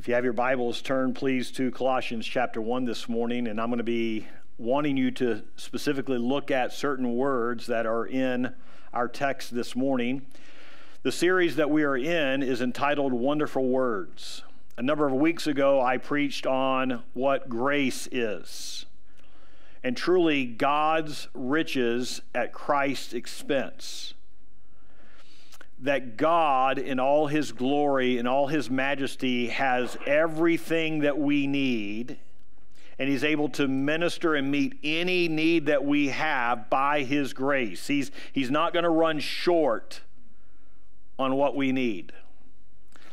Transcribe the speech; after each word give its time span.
If 0.00 0.08
you 0.08 0.14
have 0.14 0.24
your 0.24 0.32
Bibles, 0.32 0.80
turn 0.80 1.12
please 1.12 1.50
to 1.50 1.70
Colossians 1.70 2.26
chapter 2.26 2.62
1 2.62 2.86
this 2.86 3.06
morning, 3.06 3.46
and 3.46 3.60
I'm 3.60 3.68
going 3.68 3.76
to 3.76 3.84
be 3.84 4.26
wanting 4.56 4.96
you 4.96 5.10
to 5.10 5.42
specifically 5.56 6.16
look 6.16 6.50
at 6.50 6.72
certain 6.72 7.16
words 7.16 7.66
that 7.66 7.84
are 7.84 8.06
in 8.06 8.54
our 8.94 9.08
text 9.08 9.54
this 9.54 9.76
morning. 9.76 10.22
The 11.02 11.12
series 11.12 11.56
that 11.56 11.68
we 11.68 11.82
are 11.82 11.98
in 11.98 12.42
is 12.42 12.62
entitled 12.62 13.12
Wonderful 13.12 13.68
Words. 13.68 14.42
A 14.78 14.82
number 14.82 15.06
of 15.06 15.12
weeks 15.12 15.46
ago, 15.46 15.82
I 15.82 15.98
preached 15.98 16.46
on 16.46 17.02
what 17.12 17.50
grace 17.50 18.08
is. 18.10 18.86
And 19.84 19.98
truly, 19.98 20.46
God's 20.46 21.28
riches 21.34 22.22
at 22.34 22.54
Christ's 22.54 23.12
expense 23.12 24.14
that 25.82 26.16
God, 26.16 26.78
in 26.78 27.00
all 27.00 27.26
his 27.26 27.52
glory 27.52 28.18
and 28.18 28.28
all 28.28 28.46
his 28.46 28.68
majesty, 28.68 29.48
has 29.48 29.96
everything 30.06 31.00
that 31.00 31.18
we 31.18 31.46
need, 31.46 32.18
and 32.98 33.08
he's 33.08 33.24
able 33.24 33.48
to 33.50 33.66
minister 33.66 34.34
and 34.34 34.50
meet 34.50 34.78
any 34.84 35.26
need 35.26 35.66
that 35.66 35.84
we 35.84 36.08
have 36.08 36.68
by 36.68 37.02
his 37.02 37.32
grace. 37.32 37.86
He's, 37.86 38.10
he's 38.32 38.50
not 38.50 38.74
going 38.74 38.82
to 38.82 38.90
run 38.90 39.20
short 39.20 40.02
on 41.18 41.34
what 41.34 41.56
we 41.56 41.72
need. 41.72 42.12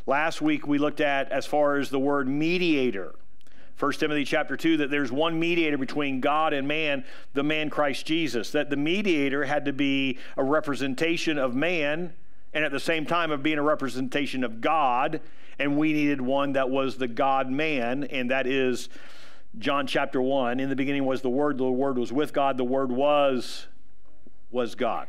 Last 0.06 0.42
week 0.42 0.68
we 0.68 0.78
looked 0.78 1.02
at 1.02 1.32
as 1.32 1.46
far 1.46 1.78
as 1.78 1.90
the 1.90 2.00
word 2.00 2.28
mediator. 2.28 3.16
1 3.80 3.92
Timothy 3.94 4.26
chapter 4.26 4.58
2 4.58 4.78
that 4.78 4.90
there's 4.90 5.12
one 5.12 5.40
mediator 5.40 5.78
between 5.78 6.20
God 6.20 6.52
and 6.52 6.68
man, 6.68 7.06
the 7.34 7.44
man 7.44 7.70
Christ 7.70 8.06
Jesus. 8.06 8.52
That 8.52 8.70
the 8.70 8.76
mediator 8.76 9.46
had 9.46 9.66
to 9.66 9.74
be 9.74 10.18
a 10.36 10.44
representation 10.44 11.38
of 11.38 11.56
man 11.56 12.14
and 12.58 12.66
at 12.66 12.72
the 12.72 12.80
same 12.80 13.06
time 13.06 13.30
of 13.30 13.44
being 13.44 13.60
a 13.60 13.62
representation 13.62 14.44
of 14.44 14.62
God. 14.62 15.22
And 15.60 15.78
we 15.78 15.94
needed 15.94 16.20
one 16.20 16.54
that 16.54 16.72
was 16.72 16.98
the 16.98 17.08
God 17.08 17.52
man, 17.52 18.06
and 18.06 18.32
that 18.32 18.48
is 18.48 18.90
John 19.60 19.86
chapter 19.86 20.20
1. 20.20 20.60
In 20.60 20.68
the 20.68 20.76
beginning 20.76 21.06
was 21.06 21.22
the 21.22 21.30
Word, 21.30 21.60
the 21.60 21.70
Word 21.70 22.00
was 22.00 22.12
with 22.12 22.34
God, 22.34 22.58
the 22.58 22.64
Word 22.64 22.92
was 22.92 23.68
was 24.50 24.74
God. 24.74 25.08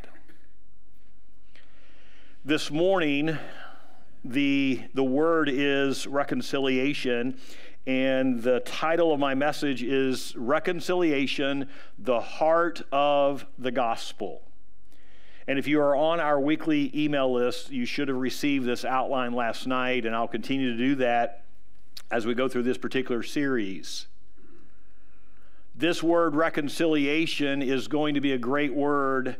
This 2.45 2.70
morning, 2.70 3.39
the, 4.23 4.83
the 4.92 5.05
word 5.05 5.48
is 5.48 6.06
reconciliation, 6.06 7.39
and 7.86 8.42
the 8.42 8.61
title 8.61 9.11
of 9.11 9.20
my 9.20 9.34
message 9.34 9.83
is 9.83 10.36
Reconciliation, 10.36 11.70
the 11.98 12.20
Heart 12.20 12.83
of 12.92 13.47
the 13.58 13.70
Gospel. 13.70 14.42
And 15.49 15.59
if 15.59 15.67
you 15.67 15.81
are 15.81 15.97
on 15.97 16.21
our 16.21 16.39
weekly 16.39 16.93
email 16.95 17.33
list, 17.33 17.71
you 17.71 17.87
should 17.87 18.09
have 18.09 18.19
received 18.19 18.67
this 18.67 18.85
outline 18.85 19.33
last 19.33 19.67
night, 19.67 20.05
and 20.05 20.15
I'll 20.15 20.29
continue 20.29 20.71
to 20.73 20.77
do 20.77 20.95
that 20.97 21.43
as 22.11 22.27
we 22.27 22.35
go 22.35 22.49
through 22.49 22.65
this 22.65 22.77
particular 22.77 23.23
series. 23.23 24.07
This 25.75 26.03
word 26.03 26.35
reconciliation 26.35 27.63
is 27.63 27.89
going 27.89 28.15
to 28.15 28.21
be 28.21 28.33
a 28.33 28.39
great 28.39 28.75
word 28.75 29.37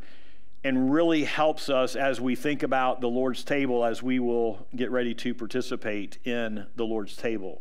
and 0.64 0.91
really 0.91 1.25
helps 1.25 1.69
us 1.69 1.95
as 1.95 2.23
we 2.23 2.34
think 2.34 2.62
about 2.62 3.03
the 3.03 3.09
Lord's 3.09 3.45
table 3.45 3.84
as 3.84 4.03
we 4.03 4.19
will 4.19 4.67
get 4.75 4.91
ready 4.91 5.12
to 5.14 5.34
participate 5.34 6.17
in 6.25 6.67
the 6.77 6.84
Lord's 6.84 7.17
table. 7.17 7.61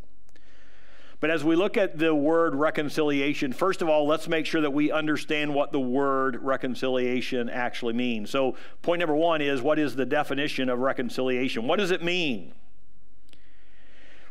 But 1.19 1.31
as 1.31 1.43
we 1.43 1.55
look 1.55 1.77
at 1.77 1.97
the 1.97 2.13
word 2.13 2.53
reconciliation, 2.53 3.51
first 3.51 3.81
of 3.81 3.89
all, 3.89 4.05
let's 4.05 4.27
make 4.27 4.45
sure 4.45 4.61
that 4.61 4.71
we 4.71 4.91
understand 4.91 5.53
what 5.53 5.71
the 5.71 5.79
word 5.79 6.43
reconciliation 6.43 7.49
actually 7.49 7.93
means. 7.93 8.29
So, 8.29 8.55
point 8.83 8.99
number 8.99 9.15
one 9.15 9.41
is 9.41 9.61
what 9.61 9.79
is 9.79 9.95
the 9.95 10.05
definition 10.05 10.69
of 10.69 10.77
reconciliation? 10.77 11.65
What 11.65 11.79
does 11.79 11.89
it 11.89 12.03
mean? 12.03 12.53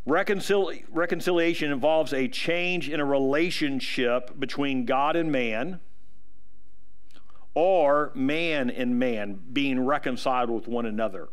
Reconcili- 0.06 0.84
reconciliation 0.88 1.72
involves 1.72 2.12
a 2.12 2.28
change 2.28 2.88
in 2.88 3.00
a 3.00 3.04
relationship 3.04 4.38
between 4.38 4.84
God 4.84 5.16
and 5.16 5.32
man, 5.32 5.80
or 7.54 8.12
man 8.14 8.70
and 8.70 8.96
man 8.96 9.40
being 9.52 9.80
reconciled 9.80 10.50
with 10.50 10.68
one 10.68 10.86
another. 10.86 11.28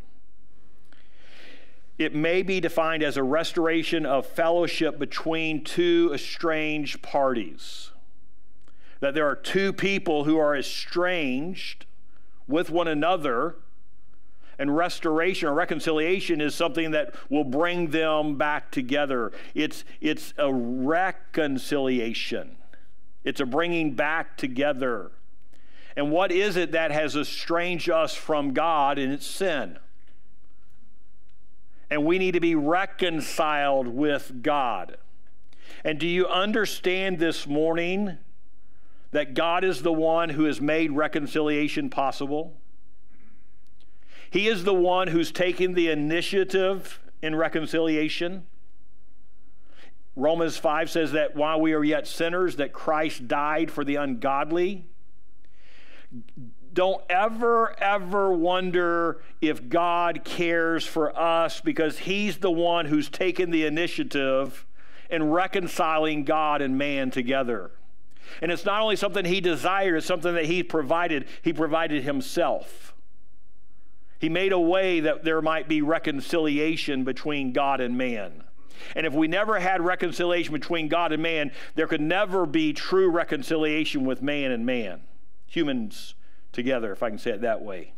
It 2.03 2.13
may 2.13 2.43
be 2.43 2.59
defined 2.59 3.01
as 3.01 3.15
a 3.15 3.23
restoration 3.23 4.05
of 4.05 4.25
fellowship 4.25 4.99
between 4.99 5.63
two 5.63 6.11
estranged 6.13 7.01
parties. 7.01 7.91
That 8.99 9.13
there 9.13 9.25
are 9.25 9.37
two 9.37 9.71
people 9.71 10.25
who 10.25 10.37
are 10.37 10.53
estranged 10.53 11.85
with 12.45 12.69
one 12.69 12.89
another, 12.89 13.55
and 14.59 14.75
restoration 14.75 15.47
or 15.47 15.53
reconciliation 15.53 16.41
is 16.41 16.53
something 16.53 16.91
that 16.91 17.15
will 17.29 17.45
bring 17.45 17.91
them 17.91 18.37
back 18.37 18.69
together. 18.69 19.31
It's, 19.55 19.85
it's 20.01 20.33
a 20.37 20.53
reconciliation, 20.53 22.57
it's 23.23 23.39
a 23.39 23.45
bringing 23.45 23.93
back 23.93 24.35
together. 24.35 25.11
And 25.95 26.11
what 26.11 26.33
is 26.33 26.57
it 26.57 26.73
that 26.73 26.91
has 26.91 27.15
estranged 27.15 27.89
us 27.89 28.13
from 28.13 28.53
God? 28.53 28.99
And 28.99 29.13
it's 29.13 29.25
sin 29.25 29.79
and 31.93 32.05
we 32.05 32.17
need 32.17 32.31
to 32.31 32.39
be 32.39 32.55
reconciled 32.55 33.87
with 33.87 34.41
God. 34.41 34.97
And 35.83 35.99
do 35.99 36.07
you 36.07 36.25
understand 36.25 37.19
this 37.19 37.45
morning 37.45 38.17
that 39.11 39.35
God 39.35 39.63
is 39.63 39.83
the 39.83 39.93
one 39.93 40.29
who 40.29 40.45
has 40.45 40.59
made 40.59 40.91
reconciliation 40.91 41.91
possible? 41.91 42.57
He 44.31 44.47
is 44.47 44.63
the 44.63 44.73
one 44.73 45.09
who's 45.09 45.31
taken 45.31 45.75
the 45.75 45.91
initiative 45.91 46.99
in 47.21 47.35
reconciliation. 47.35 48.47
Romans 50.15 50.57
5 50.57 50.89
says 50.89 51.11
that 51.11 51.35
while 51.35 51.61
we 51.61 51.73
are 51.73 51.83
yet 51.83 52.07
sinners 52.07 52.55
that 52.55 52.73
Christ 52.73 53.27
died 53.27 53.69
for 53.69 53.83
the 53.83 53.97
ungodly 53.97 54.87
don't 56.73 57.03
ever, 57.09 57.79
ever 57.79 58.31
wonder 58.31 59.21
if 59.41 59.69
God 59.69 60.23
cares 60.23 60.85
for 60.85 61.17
us 61.17 61.61
because 61.61 61.99
He's 61.99 62.37
the 62.37 62.51
one 62.51 62.85
who's 62.85 63.09
taken 63.09 63.51
the 63.51 63.65
initiative 63.65 64.65
in 65.09 65.29
reconciling 65.29 66.23
God 66.23 66.61
and 66.61 66.77
man 66.77 67.11
together. 67.11 67.71
And 68.41 68.51
it's 68.51 68.65
not 68.65 68.81
only 68.81 68.95
something 68.95 69.25
He 69.25 69.41
desired, 69.41 69.97
it's 69.97 70.07
something 70.07 70.33
that 70.33 70.45
He 70.45 70.63
provided. 70.63 71.27
He 71.41 71.53
provided 71.53 72.03
Himself. 72.03 72.93
He 74.19 74.29
made 74.29 74.53
a 74.53 74.59
way 74.59 75.01
that 75.01 75.23
there 75.23 75.41
might 75.41 75.67
be 75.67 75.81
reconciliation 75.81 77.03
between 77.03 77.51
God 77.51 77.81
and 77.81 77.97
man. 77.97 78.43
And 78.95 79.05
if 79.05 79.13
we 79.13 79.27
never 79.27 79.59
had 79.59 79.81
reconciliation 79.81 80.53
between 80.53 80.87
God 80.87 81.11
and 81.11 81.21
man, 81.21 81.51
there 81.75 81.87
could 81.87 82.01
never 82.01 82.45
be 82.45 82.73
true 82.73 83.09
reconciliation 83.09 84.05
with 84.05 84.21
man 84.21 84.51
and 84.51 84.65
man. 84.65 85.01
Humans 85.47 86.15
together, 86.53 86.91
if 86.93 87.03
I 87.03 87.09
can 87.09 87.17
say 87.17 87.31
it 87.31 87.41
that 87.41 87.61
way. 87.61 87.93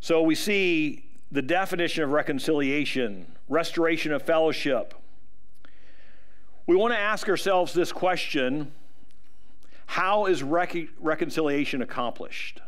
So 0.00 0.22
we 0.22 0.34
see 0.34 1.04
the 1.30 1.42
definition 1.42 2.04
of 2.04 2.10
reconciliation, 2.10 3.26
restoration 3.48 4.12
of 4.12 4.22
fellowship. 4.22 4.94
We 6.66 6.76
want 6.76 6.92
to 6.92 6.98
ask 6.98 7.28
ourselves 7.28 7.72
this 7.72 7.90
question 7.90 8.72
How 9.86 10.26
is 10.26 10.42
rec- 10.42 10.88
reconciliation 11.00 11.82
accomplished? 11.82 12.60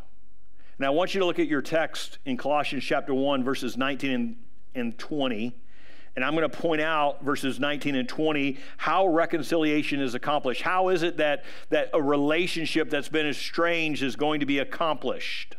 Now, 0.78 0.88
I 0.88 0.91
want 0.91 1.14
you 1.14 1.20
to 1.20 1.26
look 1.26 1.38
at 1.38 1.47
your 1.47 1.62
text 1.62 2.19
in 2.25 2.37
Colossians 2.37 2.82
chapter 2.82 3.14
1, 3.14 3.44
verses 3.44 3.76
19 3.76 4.10
and, 4.10 4.37
and 4.75 4.98
20. 4.98 5.54
And 6.16 6.25
I'm 6.25 6.34
going 6.36 6.48
to 6.48 6.56
point 6.56 6.80
out 6.80 7.25
verses 7.25 7.58
19 7.58 7.97
and 7.97 8.08
20 8.08 8.58
how 8.76 9.06
reconciliation 9.06 10.00
is 10.00 10.14
accomplished. 10.14 10.62
How 10.62 10.88
is 10.88 11.02
it 11.02 11.16
that, 11.16 11.44
that 11.70 11.91
a 11.92 12.00
relationship 12.00 12.88
that's 12.88 13.08
been 13.08 13.26
estranged 13.26 14.02
is 14.02 14.14
going 14.14 14.41
to 14.41 14.47
be 14.47 14.58
accomplished? 14.58 15.56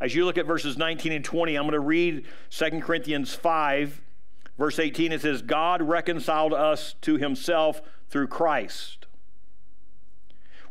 As 0.00 0.14
you 0.14 0.24
look 0.24 0.38
at 0.38 0.46
verses 0.46 0.76
19 0.78 1.12
and 1.12 1.24
20, 1.24 1.56
I'm 1.56 1.64
going 1.64 1.72
to 1.72 1.80
read 1.80 2.24
2 2.50 2.80
Corinthians 2.80 3.34
5, 3.34 4.00
verse 4.58 4.78
18. 4.78 5.12
It 5.12 5.22
says, 5.22 5.42
God 5.42 5.82
reconciled 5.82 6.54
us 6.54 6.94
to 7.02 7.16
himself 7.16 7.82
through 8.08 8.28
Christ 8.28 9.05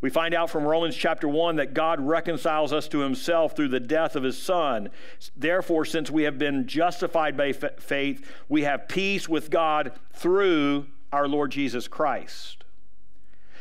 we 0.01 0.09
find 0.09 0.33
out 0.33 0.49
from 0.49 0.65
Romans 0.65 0.95
chapter 0.95 1.27
1 1.27 1.55
that 1.55 1.73
God 1.73 1.99
reconciles 1.99 2.73
us 2.73 2.87
to 2.89 2.99
himself 2.99 3.55
through 3.55 3.69
the 3.69 3.79
death 3.79 4.15
of 4.15 4.23
his 4.23 4.37
Son. 4.37 4.89
Therefore, 5.35 5.85
since 5.85 6.11
we 6.11 6.23
have 6.23 6.37
been 6.37 6.67
justified 6.67 7.37
by 7.37 7.53
faith, 7.53 8.29
we 8.49 8.63
have 8.63 8.87
peace 8.87 9.29
with 9.29 9.49
God 9.49 9.93
through 10.11 10.87
our 11.11 11.27
Lord 11.27 11.51
Jesus 11.51 11.87
Christ. 11.87 12.63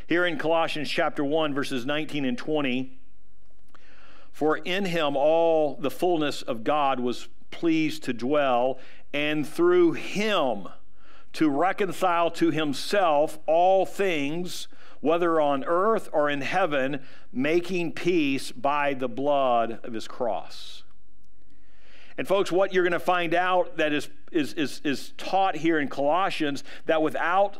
Here 0.06 0.26
in 0.26 0.38
Colossians 0.38 0.90
chapter 0.90 1.24
1, 1.24 1.54
verses 1.54 1.86
19 1.86 2.24
and 2.24 2.36
20, 2.36 2.98
for 4.32 4.56
in 4.58 4.86
him 4.86 5.16
all 5.16 5.76
the 5.76 5.90
fullness 5.90 6.42
of 6.42 6.64
God 6.64 7.00
was 7.00 7.28
pleased 7.50 8.02
to 8.04 8.12
dwell, 8.12 8.78
and 9.12 9.48
through 9.48 9.92
him 9.92 10.68
to 11.32 11.48
reconcile 11.48 12.30
to 12.32 12.50
himself 12.50 13.38
all 13.46 13.86
things 13.86 14.66
whether 15.00 15.40
on 15.40 15.64
earth 15.64 16.08
or 16.12 16.30
in 16.30 16.40
heaven, 16.40 17.00
making 17.32 17.92
peace 17.92 18.52
by 18.52 18.94
the 18.94 19.08
blood 19.08 19.80
of 19.82 19.92
his 19.92 20.08
cross. 20.08 20.82
And 22.16 22.28
folks, 22.28 22.52
what 22.52 22.72
you're 22.72 22.84
going 22.84 22.92
to 22.92 23.00
find 23.00 23.34
out 23.34 23.76
that 23.76 23.92
is, 23.92 24.08
is, 24.30 24.52
is, 24.54 24.80
is 24.84 25.12
taught 25.16 25.56
here 25.56 25.80
in 25.80 25.88
Colossians 25.88 26.62
that 26.86 27.02
without 27.02 27.58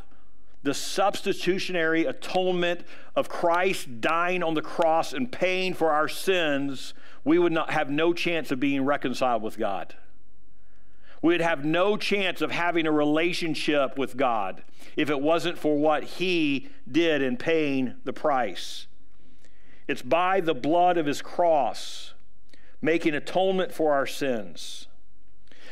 the 0.63 0.75
substitutionary 0.75 2.07
atonement 2.07 2.83
of 3.15 3.29
Christ 3.29 4.01
dying 4.01 4.43
on 4.43 4.55
the 4.55 4.63
cross 4.63 5.13
and 5.13 5.31
paying 5.31 5.75
for 5.75 5.91
our 5.91 6.09
sins, 6.09 6.95
we 7.25 7.39
would 7.39 7.53
not 7.53 7.71
have 7.71 7.91
no 7.91 8.13
chance 8.13 8.51
of 8.51 8.61
being 8.61 8.85
reconciled 8.85 9.43
with 9.43 9.59
God. 9.59 9.95
We'd 11.25 11.41
have 11.41 11.65
no 11.65 11.97
chance 11.97 12.43
of 12.43 12.51
having 12.51 12.87
a 12.87 12.93
relationship 12.93 13.97
with 13.97 14.15
God 14.15 14.63
if 14.95 15.09
it 15.09 15.23
wasn't 15.23 15.57
for 15.57 15.75
what 15.75 16.05
He 16.05 16.69
did 16.87 17.23
in 17.23 17.39
paying 17.39 17.95
the 18.05 18.13
price. 18.13 18.89
It's 19.89 20.03
by 20.03 20.43
the 20.43 20.53
blood 20.53 20.99
of 20.99 21.07
His 21.07 21.23
cross 21.23 22.13
making 22.83 23.15
atonement 23.15 23.73
for 23.73 23.95
our 23.95 24.07
sins. 24.07 24.87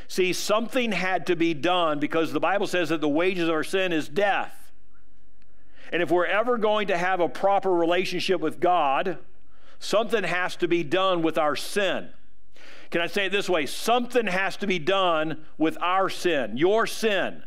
See, 0.08 0.32
something 0.32 0.92
had 0.92 1.26
to 1.26 1.36
be 1.36 1.52
done 1.52 1.98
because 1.98 2.32
the 2.32 2.40
Bible 2.40 2.66
says 2.66 2.88
that 2.88 3.02
the 3.02 3.06
wages 3.10 3.46
of 3.46 3.54
our 3.54 3.62
sin 3.62 3.92
is 3.92 4.08
death. 4.08 4.72
And 5.92 6.02
if 6.02 6.10
we're 6.10 6.24
ever 6.24 6.56
going 6.56 6.86
to 6.86 6.96
have 6.96 7.20
a 7.20 7.28
proper 7.28 7.70
relationship 7.70 8.40
with 8.40 8.58
God, 8.58 9.18
something 9.78 10.24
has 10.24 10.56
to 10.56 10.66
be 10.66 10.82
done 10.82 11.20
with 11.20 11.36
our 11.36 11.56
sin. 11.56 12.08
Can 12.90 13.00
I 13.00 13.06
say 13.06 13.26
it 13.26 13.32
this 13.32 13.48
way? 13.48 13.66
Something 13.66 14.26
has 14.26 14.56
to 14.58 14.66
be 14.66 14.78
done 14.78 15.44
with 15.56 15.78
our 15.80 16.08
sin, 16.10 16.56
your 16.56 16.86
sin. 16.86 17.42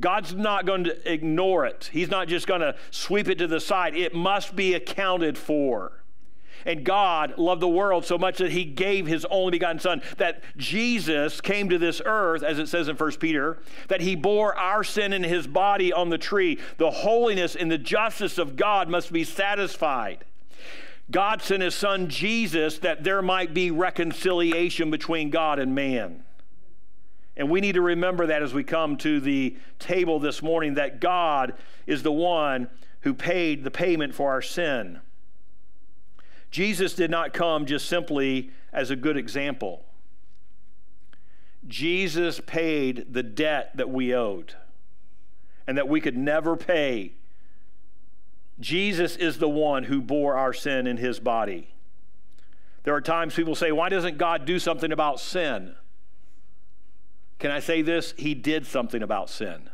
God's 0.00 0.34
not 0.34 0.64
going 0.64 0.84
to 0.84 1.12
ignore 1.12 1.66
it. 1.66 1.90
He's 1.92 2.10
not 2.10 2.28
just 2.28 2.46
going 2.46 2.60
to 2.60 2.76
sweep 2.90 3.28
it 3.28 3.38
to 3.38 3.46
the 3.46 3.60
side. 3.60 3.96
It 3.96 4.14
must 4.14 4.54
be 4.54 4.74
accounted 4.74 5.36
for. 5.36 5.92
And 6.64 6.84
God 6.84 7.38
loved 7.38 7.62
the 7.62 7.68
world 7.68 8.04
so 8.04 8.18
much 8.18 8.38
that 8.38 8.52
he 8.52 8.64
gave 8.64 9.06
his 9.06 9.24
only 9.30 9.52
begotten 9.52 9.78
Son, 9.78 10.02
that 10.18 10.42
Jesus 10.56 11.40
came 11.40 11.68
to 11.68 11.78
this 11.78 12.02
earth, 12.04 12.42
as 12.42 12.58
it 12.58 12.68
says 12.68 12.88
in 12.88 12.96
1 12.96 13.12
Peter, 13.12 13.58
that 13.88 14.00
he 14.00 14.14
bore 14.14 14.54
our 14.56 14.84
sin 14.84 15.12
in 15.12 15.22
his 15.22 15.46
body 15.46 15.92
on 15.92 16.10
the 16.10 16.18
tree. 16.18 16.58
The 16.76 16.90
holiness 16.90 17.56
and 17.56 17.70
the 17.70 17.78
justice 17.78 18.38
of 18.38 18.56
God 18.56 18.88
must 18.88 19.12
be 19.12 19.24
satisfied. 19.24 20.24
God 21.10 21.40
sent 21.40 21.62
his 21.62 21.74
son 21.74 22.08
Jesus 22.08 22.78
that 22.80 23.02
there 23.02 23.22
might 23.22 23.54
be 23.54 23.70
reconciliation 23.70 24.90
between 24.90 25.30
God 25.30 25.58
and 25.58 25.74
man. 25.74 26.24
And 27.36 27.48
we 27.48 27.60
need 27.60 27.76
to 27.76 27.80
remember 27.80 28.26
that 28.26 28.42
as 28.42 28.52
we 28.52 28.64
come 28.64 28.96
to 28.98 29.20
the 29.20 29.56
table 29.78 30.18
this 30.18 30.42
morning, 30.42 30.74
that 30.74 31.00
God 31.00 31.54
is 31.86 32.02
the 32.02 32.12
one 32.12 32.68
who 33.02 33.14
paid 33.14 33.64
the 33.64 33.70
payment 33.70 34.14
for 34.14 34.30
our 34.30 34.42
sin. 34.42 35.00
Jesus 36.50 36.94
did 36.94 37.10
not 37.10 37.32
come 37.32 37.64
just 37.64 37.88
simply 37.88 38.50
as 38.72 38.90
a 38.90 38.96
good 38.96 39.16
example. 39.16 39.84
Jesus 41.66 42.40
paid 42.40 43.12
the 43.12 43.22
debt 43.22 43.76
that 43.76 43.90
we 43.90 44.14
owed 44.14 44.54
and 45.66 45.76
that 45.76 45.88
we 45.88 46.00
could 46.00 46.16
never 46.16 46.56
pay. 46.56 47.12
Jesus 48.60 49.16
is 49.16 49.38
the 49.38 49.48
one 49.48 49.84
who 49.84 50.00
bore 50.00 50.36
our 50.36 50.52
sin 50.52 50.86
in 50.86 50.96
his 50.96 51.20
body. 51.20 51.74
There 52.82 52.94
are 52.94 53.00
times 53.00 53.34
people 53.34 53.54
say, 53.54 53.70
Why 53.70 53.88
doesn't 53.88 54.18
God 54.18 54.44
do 54.44 54.58
something 54.58 54.92
about 54.92 55.20
sin? 55.20 55.74
Can 57.38 57.50
I 57.50 57.60
say 57.60 57.82
this? 57.82 58.14
He 58.16 58.34
did 58.34 58.66
something 58.66 59.02
about 59.02 59.30
sin. 59.30 59.70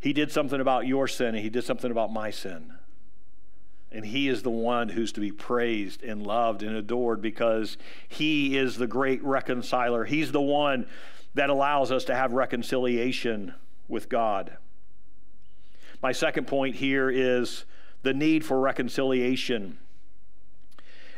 He 0.00 0.12
did 0.12 0.30
something 0.30 0.60
about 0.60 0.86
your 0.86 1.08
sin, 1.08 1.28
and 1.28 1.38
He 1.38 1.50
did 1.50 1.64
something 1.64 1.90
about 1.90 2.12
my 2.12 2.30
sin. 2.30 2.72
And 3.90 4.04
he 4.04 4.28
is 4.28 4.42
the 4.42 4.50
one 4.50 4.90
who's 4.90 5.12
to 5.12 5.20
be 5.20 5.32
praised 5.32 6.02
and 6.02 6.26
loved 6.26 6.62
and 6.62 6.76
adored 6.76 7.22
because 7.22 7.78
he 8.06 8.56
is 8.56 8.76
the 8.76 8.86
great 8.86 9.22
reconciler. 9.24 10.04
He's 10.04 10.30
the 10.30 10.42
one 10.42 10.86
that 11.34 11.48
allows 11.48 11.90
us 11.90 12.04
to 12.04 12.14
have 12.14 12.32
reconciliation 12.32 13.54
with 13.88 14.08
God. 14.10 14.58
My 16.02 16.12
second 16.12 16.46
point 16.46 16.76
here 16.76 17.10
is 17.10 17.64
the 18.02 18.14
need 18.14 18.44
for 18.44 18.60
reconciliation. 18.60 19.78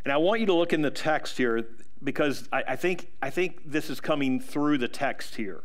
And 0.04 0.12
I 0.12 0.16
want 0.16 0.40
you 0.40 0.46
to 0.46 0.54
look 0.54 0.72
in 0.72 0.82
the 0.82 0.90
text 0.90 1.36
here 1.36 1.66
because 2.02 2.48
I, 2.52 2.62
I, 2.68 2.76
think, 2.76 3.10
I 3.20 3.30
think 3.30 3.60
this 3.70 3.90
is 3.90 4.00
coming 4.00 4.40
through 4.40 4.78
the 4.78 4.88
text 4.88 5.36
here. 5.36 5.62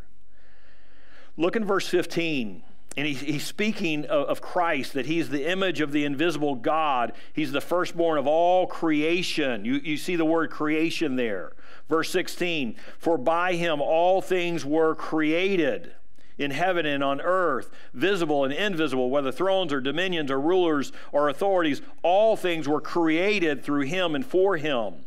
Look 1.38 1.56
in 1.56 1.64
verse 1.66 1.88
15. 1.88 2.64
And 2.98 3.08
he, 3.08 3.14
he's 3.14 3.46
speaking 3.46 4.06
of, 4.06 4.28
of 4.28 4.42
Christ, 4.42 4.94
that 4.94 5.06
he's 5.06 5.30
the 5.30 5.50
image 5.50 5.82
of 5.82 5.92
the 5.92 6.06
invisible 6.06 6.56
God. 6.56 7.14
He's 7.34 7.52
the 7.52 7.62
firstborn 7.62 8.18
of 8.18 8.28
all 8.28 8.68
creation. 8.68 9.66
You, 9.66 9.76
you 9.76 9.98
see 9.98 10.16
the 10.16 10.26
word 10.26 10.50
creation 10.50 11.16
there. 11.16 11.54
Verse 11.90 12.10
16 12.10 12.76
For 12.98 13.18
by 13.18 13.54
him 13.54 13.82
all 13.82 14.22
things 14.22 14.66
were 14.66 14.96
created 14.96 15.94
in 16.38 16.52
heaven 16.52 16.86
and 16.86 17.04
on 17.04 17.22
earth, 17.22 17.70
visible 17.94 18.44
and 18.44 18.54
invisible, 18.54 19.10
whether 19.10 19.32
thrones 19.32 19.72
or 19.72 19.82
dominions 19.82 20.30
or 20.30 20.40
rulers 20.40 20.92
or 21.12 21.30
authorities, 21.30 21.82
all 22.04 22.36
things 22.36 22.68
were 22.68 22.82
created 22.82 23.64
through 23.64 23.82
him 23.82 24.16
and 24.16 24.26
for 24.26 24.58
him. 24.58 25.06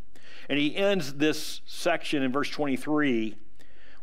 And 0.48 0.58
he 0.58 0.74
ends 0.76 1.14
this 1.14 1.60
section 1.66 2.22
in 2.22 2.32
verse 2.32 2.50
23 2.50 3.36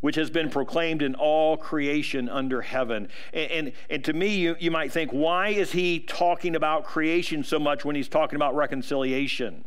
which 0.02 0.18
has 0.18 0.30
been 0.30 0.52
proclaimed 0.52 1.02
in 1.02 1.16
all 1.16 1.58
creation 1.58 2.30
under 2.30 2.62
heaven. 2.62 3.10
And, 3.34 3.52
and, 3.52 3.72
and, 3.90 4.04
to 4.04 4.14
me, 4.14 4.36
you, 4.36 4.56
you 4.60 4.70
might 4.70 4.92
think, 4.92 5.10
why 5.10 5.50
is 5.50 5.72
he 5.72 6.00
talking 6.00 6.56
about 6.56 6.84
creation 6.84 7.44
so 7.44 7.58
much 7.58 7.84
when 7.84 7.96
he's 7.96 8.08
talking 8.08 8.36
about 8.36 8.56
reconciliation? 8.56 9.66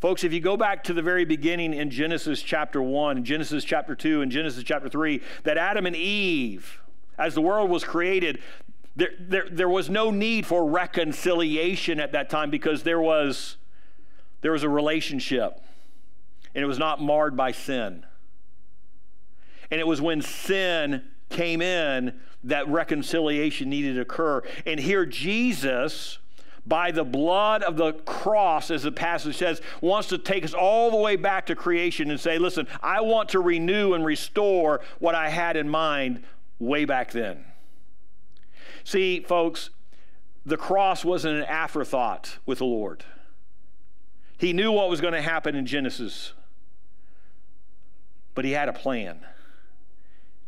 Folks, 0.00 0.22
if 0.22 0.32
you 0.32 0.38
go 0.38 0.56
back 0.56 0.84
to 0.84 0.94
the 0.94 1.02
very 1.02 1.24
beginning 1.24 1.74
in 1.74 1.90
Genesis 1.90 2.40
chapter 2.40 2.80
1, 2.80 3.24
Genesis 3.24 3.64
chapter 3.64 3.96
2, 3.96 4.22
and 4.22 4.30
Genesis 4.30 4.62
chapter 4.62 4.88
3, 4.88 5.20
that 5.42 5.58
Adam 5.58 5.86
and 5.86 5.96
Eve, 5.96 6.80
as 7.18 7.34
the 7.34 7.40
world 7.40 7.68
was 7.68 7.82
created, 7.82 8.40
there, 8.94 9.10
there, 9.18 9.48
there 9.50 9.68
was 9.68 9.90
no 9.90 10.12
need 10.12 10.46
for 10.46 10.64
reconciliation 10.68 11.98
at 11.98 12.12
that 12.12 12.30
time 12.30 12.48
because 12.48 12.84
there 12.84 13.00
was, 13.00 13.56
there 14.40 14.52
was 14.52 14.62
a 14.62 14.68
relationship 14.68 15.60
and 16.54 16.62
it 16.62 16.66
was 16.66 16.78
not 16.78 17.02
marred 17.02 17.36
by 17.36 17.50
sin. 17.50 18.06
And 19.70 19.80
it 19.80 19.86
was 19.86 20.00
when 20.00 20.22
sin 20.22 21.02
came 21.28 21.60
in 21.60 22.20
that 22.44 22.68
reconciliation 22.68 23.68
needed 23.68 23.94
to 23.94 24.02
occur. 24.02 24.42
And 24.64 24.78
here, 24.78 25.04
Jesus, 25.04 26.18
by 26.68 26.90
the 26.90 27.04
blood 27.04 27.62
of 27.62 27.76
the 27.76 27.92
cross, 27.92 28.70
as 28.70 28.82
the 28.82 28.92
passage 28.92 29.36
says, 29.36 29.62
wants 29.80 30.08
to 30.08 30.18
take 30.18 30.44
us 30.44 30.52
all 30.52 30.90
the 30.90 30.96
way 30.96 31.16
back 31.16 31.46
to 31.46 31.56
creation 31.56 32.10
and 32.10 32.20
say, 32.20 32.38
listen, 32.38 32.68
I 32.82 33.00
want 33.00 33.30
to 33.30 33.40
renew 33.40 33.94
and 33.94 34.04
restore 34.04 34.80
what 34.98 35.14
I 35.14 35.30
had 35.30 35.56
in 35.56 35.68
mind 35.68 36.22
way 36.58 36.84
back 36.84 37.10
then. 37.12 37.44
See, 38.84 39.20
folks, 39.20 39.70
the 40.44 40.56
cross 40.56 41.04
wasn't 41.04 41.38
an 41.38 41.44
afterthought 41.44 42.38
with 42.44 42.58
the 42.58 42.64
Lord. 42.64 43.04
He 44.38 44.52
knew 44.52 44.70
what 44.70 44.88
was 44.88 45.00
going 45.00 45.14
to 45.14 45.22
happen 45.22 45.56
in 45.56 45.66
Genesis, 45.66 46.32
but 48.34 48.44
he 48.44 48.52
had 48.52 48.68
a 48.68 48.72
plan 48.72 49.20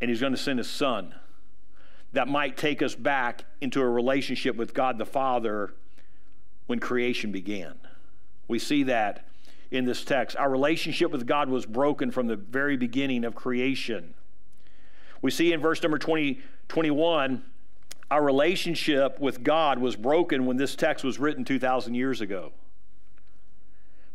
and 0.00 0.10
he's 0.10 0.20
going 0.20 0.32
to 0.32 0.38
send 0.38 0.58
his 0.58 0.70
son 0.70 1.14
that 2.12 2.28
might 2.28 2.56
take 2.56 2.82
us 2.82 2.94
back 2.94 3.44
into 3.60 3.80
a 3.80 3.88
relationship 3.88 4.56
with 4.56 4.74
God 4.74 4.98
the 4.98 5.06
Father 5.06 5.74
when 6.70 6.78
creation 6.78 7.32
began. 7.32 7.74
We 8.46 8.60
see 8.60 8.84
that 8.84 9.26
in 9.72 9.86
this 9.86 10.04
text. 10.04 10.36
Our 10.36 10.48
relationship 10.48 11.10
with 11.10 11.26
God 11.26 11.48
was 11.48 11.66
broken 11.66 12.12
from 12.12 12.28
the 12.28 12.36
very 12.36 12.76
beginning 12.76 13.24
of 13.24 13.34
creation. 13.34 14.14
We 15.20 15.32
see 15.32 15.52
in 15.52 15.60
verse 15.60 15.82
number 15.82 15.98
20, 15.98 16.38
21, 16.68 17.42
our 18.08 18.22
relationship 18.22 19.18
with 19.18 19.42
God 19.42 19.80
was 19.80 19.96
broken 19.96 20.46
when 20.46 20.58
this 20.58 20.76
text 20.76 21.04
was 21.04 21.18
written 21.18 21.44
2,000 21.44 21.94
years 21.94 22.20
ago. 22.20 22.52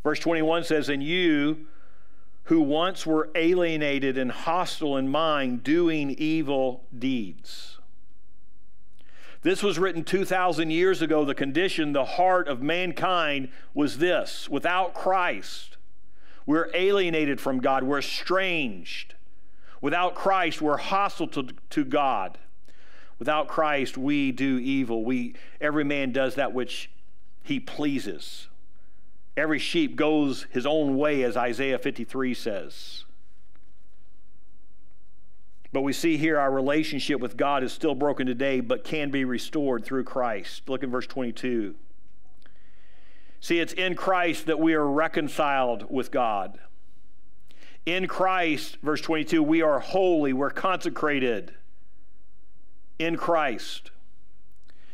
Verse 0.02 0.20
21 0.20 0.64
says, 0.64 0.88
And 0.88 1.04
you, 1.04 1.68
who 2.44 2.62
once 2.62 3.06
were 3.06 3.32
alienated 3.36 4.18
and 4.18 4.32
hostile 4.32 4.96
in 4.96 5.10
mind, 5.10 5.62
doing 5.62 6.12
evil 6.12 6.86
deeds. 6.98 7.75
This 9.46 9.62
was 9.62 9.78
written 9.78 10.04
2,000 10.04 10.72
years 10.72 11.04
ago. 11.04 11.24
The 11.24 11.36
condition, 11.36 11.94
the 11.94 12.04
heart 12.04 12.48
of 12.48 12.64
mankind 12.64 13.50
was 13.75 14.00
this 14.00 14.50
without 14.50 14.96
Christ, 14.96 15.78
we're 16.48 16.72
alienated 16.74 17.40
from 17.40 17.60
God, 17.60 17.84
we're 17.84 18.00
estranged. 18.00 19.14
Without 19.82 20.16
Christ, 20.16 20.64
we're 20.64 20.78
hostile 20.78 21.28
to, 21.28 21.50
to 21.70 21.86
God. 21.86 22.40
Without 23.20 23.48
Christ, 23.48 24.00
we 24.00 24.32
do 24.32 24.58
evil. 24.58 25.06
We, 25.06 25.36
every 25.62 25.84
man 25.84 26.12
does 26.12 26.34
that 26.34 26.52
which 26.52 26.90
he 27.44 27.60
pleases. 27.60 28.48
Every 29.38 29.60
sheep 29.60 29.96
goes 29.96 30.48
his 30.50 30.66
own 30.66 30.98
way, 30.98 31.22
as 31.22 31.38
Isaiah 31.38 31.78
53 31.78 32.34
says. 32.34 33.05
But 35.75 35.82
we 35.82 35.91
see 35.91 36.15
here 36.15 36.39
our 36.39 36.53
relationship 36.53 37.20
with 37.20 37.36
God 37.36 37.62
is 37.62 37.74
still 37.74 37.96
broken 37.96 38.25
today, 38.25 38.62
but 38.62 38.86
can 38.86 39.12
be 39.12 39.25
restored 39.25 39.84
through 39.84 40.05
Christ. 40.05 40.70
Look 40.70 40.84
at 40.84 40.89
verse 40.89 41.05
22. 41.05 41.75
See, 43.41 43.60
it's 43.60 43.74
in 43.74 43.96
Christ 43.96 44.46
that 44.46 44.58
we 44.58 44.74
are 44.74 44.88
reconciled 44.88 45.91
with 45.91 46.12
God. 46.12 46.60
In 47.86 48.08
Christ, 48.08 48.77
verse 48.84 49.01
22, 49.01 49.44
we 49.44 49.62
are 49.62 49.82
holy, 49.82 50.32
we're 50.32 50.50
consecrated. 50.50 51.53
In 52.98 53.17
Christ. 53.17 53.91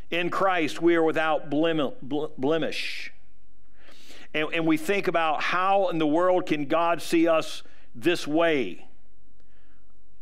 In 0.09 0.31
Christ, 0.31 0.81
we 0.81 0.95
are 0.95 1.03
without 1.03 1.51
blemish. 1.51 3.13
And, 4.33 4.47
and 4.51 4.65
we 4.65 4.77
think 4.77 5.07
about 5.07 5.43
how 5.43 5.89
in 5.89 5.99
the 5.99 6.07
world 6.07 6.47
can 6.47 6.65
God 6.65 7.03
see 7.03 7.27
us 7.27 7.61
this 7.93 8.25
way? 8.25 8.87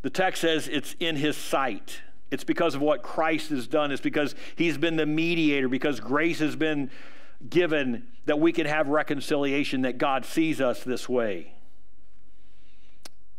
The 0.02 0.10
text 0.10 0.42
says 0.42 0.68
it's 0.68 0.96
in 1.00 1.16
his 1.16 1.36
sight. 1.36 2.02
It's 2.32 2.44
because 2.44 2.76
of 2.76 2.82
what 2.82 3.02
Christ 3.02 3.50
has 3.50 3.68
done. 3.68 3.92
It's 3.92 4.02
because 4.02 4.36
he's 4.56 4.78
been 4.78 4.96
the 4.96 5.06
mediator, 5.06 5.68
because 5.68 6.00
grace 6.00 6.40
has 6.40 6.56
been 6.56 6.92
given 7.50 8.08
that 8.26 8.40
we 8.40 8.52
can 8.52 8.66
have 8.66 8.88
reconciliation, 8.88 9.82
that 9.82 9.98
God 9.98 10.26
sees 10.26 10.62
us 10.62 10.84
this 10.84 11.10
way. 11.10 11.54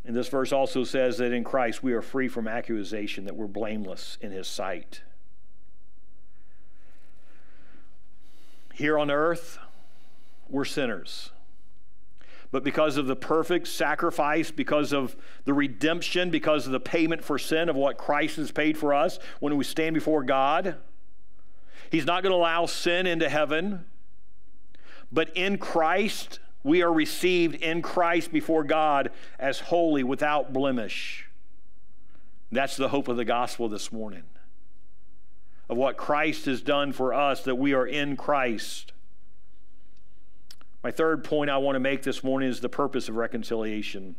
And 0.05 0.17
this 0.17 0.29
verse 0.29 0.53
also 0.53 0.83
says 0.83 1.19
that 1.19 1.33
in 1.33 1.45
Christ 1.45 1.83
we 1.83 1.93
are 1.93 2.03
free 2.03 2.27
from 2.27 2.49
accusation, 2.49 3.27
that 3.27 3.37
we're 3.37 3.47
blameless 3.47 4.19
in 4.21 4.33
his 4.33 4.49
sight. 4.49 5.03
Here 8.75 8.99
on 8.99 9.11
earth, 9.11 9.59
we're 10.49 10.65
sinners. 10.65 11.31
But 12.53 12.65
because 12.65 12.97
of 12.97 13.07
the 13.07 13.17
perfect 13.17 13.69
sacrifice, 13.69 14.51
because 14.51 14.93
of 14.93 15.17
the 15.45 15.55
redemption, 15.55 16.31
because 16.31 16.67
of 16.67 16.73
the 16.73 16.81
payment 16.81 17.23
for 17.23 17.39
sin 17.39 17.69
of 17.69 17.77
what 17.77 17.97
Christ 17.97 18.37
has 18.37 18.51
paid 18.51 18.77
for 18.77 18.93
us 18.93 19.19
when 19.39 19.57
we 19.57 19.65
stand 19.65 19.95
before 19.95 20.25
God, 20.25 20.77
He's 21.91 22.07
not 22.07 22.23
going 22.23 22.33
to 22.33 22.37
allow 22.37 22.67
sin 22.67 23.07
into 23.07 23.29
heaven. 23.29 23.87
But 25.13 25.37
in 25.37 25.59
Christ, 25.59 26.39
we 26.63 26.83
are 26.83 26.93
received 26.93 27.57
in 27.57 27.83
Christ 27.83 28.33
before 28.33 28.65
God 28.65 29.11
as 29.39 29.61
holy, 29.61 30.05
without 30.05 30.53
blemish. 30.53 31.27
That's 32.53 32.77
the 32.77 32.89
hope 32.89 33.09
of 33.09 33.17
the 33.17 33.25
gospel 33.25 33.69
this 33.69 33.93
morning. 33.93 34.25
Of 35.69 35.77
what 35.77 35.97
Christ 35.97 36.47
has 36.47 36.63
done 36.63 36.93
for 36.93 37.15
us, 37.15 37.43
that 37.45 37.57
we 37.57 37.75
are 37.75 37.87
in 37.87 38.17
Christ. 38.17 38.93
My 40.83 40.91
third 40.91 41.25
point 41.25 41.51
I 41.51 41.59
want 41.59 41.77
to 41.77 41.81
make 41.81 42.03
this 42.03 42.25
morning 42.25 42.49
is 42.49 42.61
the 42.61 42.69
purpose 42.69 43.09
of 43.09 43.17
reconciliation. 43.17 44.17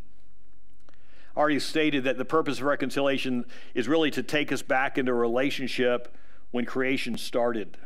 I 1.36 1.40
already 1.40 1.60
stated 1.60 2.04
that 2.04 2.18
the 2.18 2.26
purpose 2.26 2.60
of 2.60 2.66
reconciliation 2.66 3.46
is 3.74 3.88
really 3.88 4.12
to 4.12 4.22
take 4.22 4.52
us 4.52 4.62
back 4.62 4.98
into 4.98 5.12
a 5.12 5.16
relationship 5.16 6.16
when 6.52 6.66
creation 6.66 7.18
started. 7.18 7.78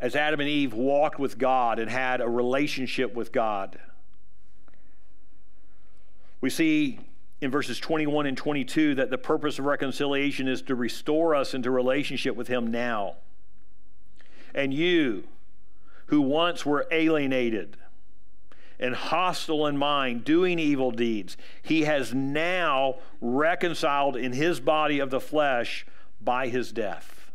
As 0.00 0.16
Adam 0.16 0.40
and 0.40 0.48
Eve 0.48 0.72
walked 0.72 1.18
with 1.18 1.38
God 1.38 1.78
and 1.78 1.90
had 1.90 2.20
a 2.20 2.28
relationship 2.28 3.14
with 3.14 3.30
God. 3.30 3.78
We 6.40 6.48
see 6.48 7.00
in 7.42 7.50
verses 7.50 7.78
21 7.78 8.26
and 8.26 8.36
22 8.36 8.94
that 8.96 9.10
the 9.10 9.18
purpose 9.18 9.58
of 9.58 9.66
reconciliation 9.66 10.48
is 10.48 10.62
to 10.62 10.74
restore 10.74 11.34
us 11.34 11.52
into 11.52 11.70
relationship 11.70 12.34
with 12.34 12.48
Him 12.48 12.70
now. 12.70 13.16
And 14.54 14.72
you, 14.72 15.24
who 16.10 16.20
once 16.20 16.66
were 16.66 16.86
alienated 16.90 17.76
and 18.80 18.94
hostile 18.94 19.66
in 19.66 19.76
mind, 19.76 20.24
doing 20.24 20.58
evil 20.58 20.90
deeds, 20.90 21.36
he 21.62 21.82
has 21.82 22.12
now 22.12 22.96
reconciled 23.20 24.16
in 24.16 24.32
his 24.32 24.58
body 24.58 24.98
of 24.98 25.10
the 25.10 25.20
flesh 25.20 25.86
by 26.20 26.48
his 26.48 26.72
death. 26.72 27.30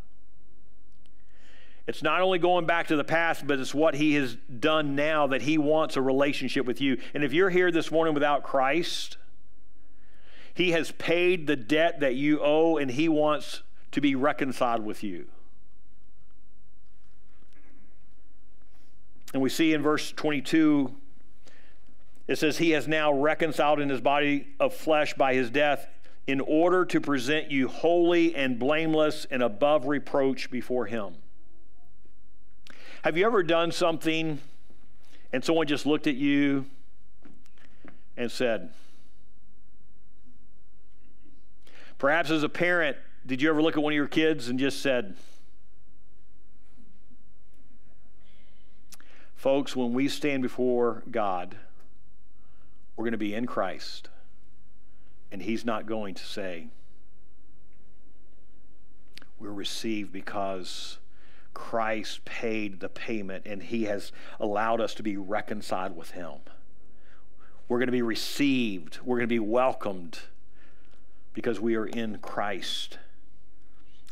It's 1.88 2.04
not 2.04 2.20
only 2.20 2.38
going 2.38 2.66
back 2.66 2.88
to 2.88 2.98
the 2.98 3.04
past, 3.04 3.48
but 3.48 3.60
it's 3.60 3.74
what 3.74 3.96
he 3.96 4.16
has 4.16 4.36
done 4.60 4.96
now 4.96 5.28
that 5.28 5.44
he 5.44 5.58
wants 5.58 5.96
a 5.96 6.02
relationship 6.02 6.66
with 6.66 6.82
you. 6.82 6.98
And 7.14 7.24
if 7.24 7.32
you're 7.32 7.52
here 7.52 7.72
this 7.72 7.92
morning 7.92 8.14
without 8.14 8.44
Christ, 8.44 9.18
he 10.54 10.72
has 10.72 10.92
paid 10.94 11.48
the 11.48 11.56
debt 11.56 12.02
that 12.02 12.16
you 12.16 12.42
owe 12.42 12.76
and 12.76 12.92
he 12.92 13.08
wants 13.08 13.62
to 13.92 14.02
be 14.02 14.16
reconciled 14.16 14.84
with 14.84 15.02
you. 15.02 15.28
And 19.36 19.42
we 19.42 19.50
see 19.50 19.74
in 19.74 19.82
verse 19.82 20.14
22, 20.14 20.96
it 22.30 22.38
says, 22.38 22.58
He 22.58 22.70
has 22.70 22.88
now 22.88 23.12
reconciled 23.12 23.82
in 23.82 23.90
his 23.90 24.00
body 24.00 24.48
of 24.62 24.74
flesh 24.74 25.14
by 25.14 25.34
his 25.34 25.50
death 25.50 25.90
in 26.26 26.40
order 26.40 26.86
to 26.86 27.02
present 27.02 27.52
you 27.52 27.68
holy 27.68 28.34
and 28.34 28.58
blameless 28.58 29.28
and 29.30 29.44
above 29.44 29.88
reproach 29.88 30.50
before 30.50 30.86
him. 30.86 31.16
Have 33.04 33.18
you 33.18 33.26
ever 33.26 33.44
done 33.44 33.74
something 33.74 34.40
and 35.34 35.44
someone 35.44 35.68
just 35.68 35.86
looked 35.86 36.08
at 36.08 36.16
you 36.16 36.68
and 38.16 38.32
said, 38.32 38.70
Perhaps 41.98 42.32
as 42.32 42.44
a 42.44 42.48
parent, 42.48 42.96
did 43.26 43.42
you 43.42 43.50
ever 43.50 43.62
look 43.62 43.76
at 43.76 43.84
one 43.84 43.92
of 43.92 43.98
your 43.98 44.08
kids 44.08 44.48
and 44.48 44.58
just 44.58 44.82
said, 44.82 45.18
Folks, 49.46 49.76
when 49.76 49.94
we 49.94 50.08
stand 50.08 50.42
before 50.42 51.04
God, 51.12 51.56
we're 52.96 53.04
going 53.04 53.12
to 53.12 53.18
be 53.20 53.36
in 53.36 53.46
Christ. 53.46 54.10
And 55.32 55.40
He's 55.40 55.64
not 55.64 55.86
going 55.86 56.16
to 56.16 56.26
say, 56.26 56.70
We're 59.38 59.52
received 59.52 60.12
because 60.12 60.98
Christ 61.54 62.26
paid 62.26 62.80
the 62.80 62.90
payment 62.90 63.44
and 63.46 63.62
He 63.62 63.84
has 63.84 64.12
allowed 64.40 64.82
us 64.82 64.96
to 64.96 65.04
be 65.04 65.16
reconciled 65.16 65.96
with 65.96 66.10
Him. 66.10 66.40
We're 67.70 67.78
going 67.78 67.86
to 67.86 67.92
be 67.92 68.02
received, 68.02 68.98
we're 69.06 69.18
going 69.18 69.30
to 69.30 69.36
be 69.36 69.38
welcomed 69.38 70.22
because 71.36 71.60
we 71.60 71.76
are 71.76 71.86
in 71.86 72.18
Christ. 72.18 72.98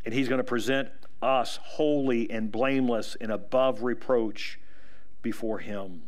And 0.05 0.13
He's 0.13 0.29
going 0.29 0.37
to 0.37 0.43
present 0.43 0.89
us 1.23 1.57
holy 1.63 2.29
and 2.29 2.51
blameless 2.51 3.17
and 3.19 3.31
above 3.31 3.81
reproach 3.81 4.59
before 5.23 5.59
him. 5.59 6.03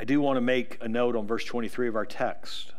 I 0.00 0.04
do 0.04 0.20
want 0.20 0.36
to 0.36 0.40
make 0.40 0.78
a 0.80 0.88
note 0.88 1.16
on 1.16 1.26
verse 1.26 1.44
23 1.44 1.88
of 1.88 1.96
our 1.96 2.06
text. 2.06 2.72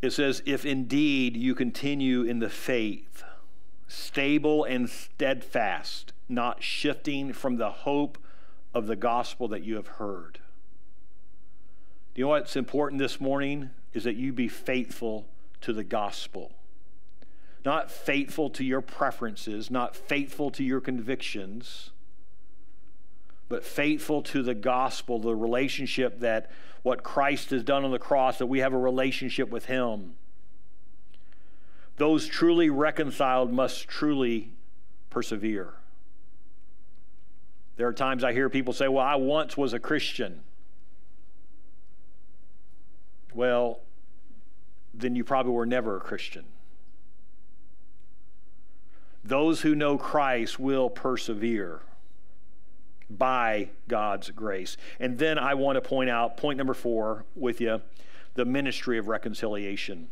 It 0.00 0.10
says, 0.10 0.42
If 0.46 0.64
indeed 0.64 1.36
you 1.36 1.54
continue 1.54 2.22
in 2.22 2.38
the 2.38 2.48
faith, 2.48 3.24
stable 3.88 4.64
and 4.64 4.88
steadfast, 4.88 6.12
not 6.28 6.62
shifting 6.62 7.32
from 7.32 7.56
the 7.56 7.70
hope 7.70 8.18
of 8.72 8.86
the 8.86 8.96
gospel 8.96 9.48
that 9.48 9.64
you 9.64 9.74
have 9.76 9.88
heard. 9.88 10.38
Do 12.14 12.20
you 12.20 12.24
know 12.24 12.30
what's 12.30 12.56
important 12.56 13.00
this 13.00 13.20
morning? 13.20 13.70
Is 13.92 14.04
that 14.04 14.14
you 14.14 14.32
be 14.32 14.48
faithful 14.48 15.26
to 15.60 15.72
the 15.72 15.84
gospel 15.84 16.52
not 17.64 17.90
faithful 17.90 18.50
to 18.50 18.64
your 18.64 18.80
preferences, 18.80 19.70
not 19.70 19.94
faithful 19.94 20.50
to 20.52 20.64
your 20.64 20.80
convictions, 20.80 21.90
but 23.48 23.64
faithful 23.64 24.22
to 24.22 24.42
the 24.42 24.54
gospel, 24.54 25.18
the 25.18 25.34
relationship 25.34 26.20
that 26.20 26.50
what 26.82 27.02
Christ 27.02 27.50
has 27.50 27.62
done 27.62 27.84
on 27.84 27.90
the 27.90 27.98
cross, 27.98 28.38
that 28.38 28.46
we 28.46 28.60
have 28.60 28.72
a 28.72 28.78
relationship 28.78 29.50
with 29.50 29.66
Him. 29.66 30.14
Those 31.96 32.26
truly 32.26 32.70
reconciled 32.70 33.52
must 33.52 33.86
truly 33.86 34.52
persevere. 35.10 35.74
There 37.76 37.86
are 37.88 37.92
times 37.92 38.24
I 38.24 38.32
hear 38.32 38.48
people 38.48 38.72
say, 38.72 38.88
Well, 38.88 39.04
I 39.04 39.16
once 39.16 39.56
was 39.56 39.74
a 39.74 39.78
Christian. 39.78 40.40
Well, 43.34 43.80
then 44.94 45.14
you 45.14 45.24
probably 45.24 45.52
were 45.52 45.66
never 45.66 45.96
a 45.96 46.00
Christian. 46.00 46.44
Those 49.24 49.60
who 49.60 49.74
know 49.74 49.98
Christ 49.98 50.58
will 50.58 50.88
persevere 50.88 51.80
by 53.10 53.70
God's 53.88 54.30
grace. 54.30 54.76
And 54.98 55.18
then 55.18 55.38
I 55.38 55.54
want 55.54 55.76
to 55.76 55.80
point 55.80 56.10
out 56.10 56.36
point 56.36 56.58
number 56.58 56.74
four 56.74 57.24
with 57.34 57.60
you 57.60 57.82
the 58.34 58.44
ministry 58.44 58.98
of 58.98 59.08
reconciliation. 59.08 60.08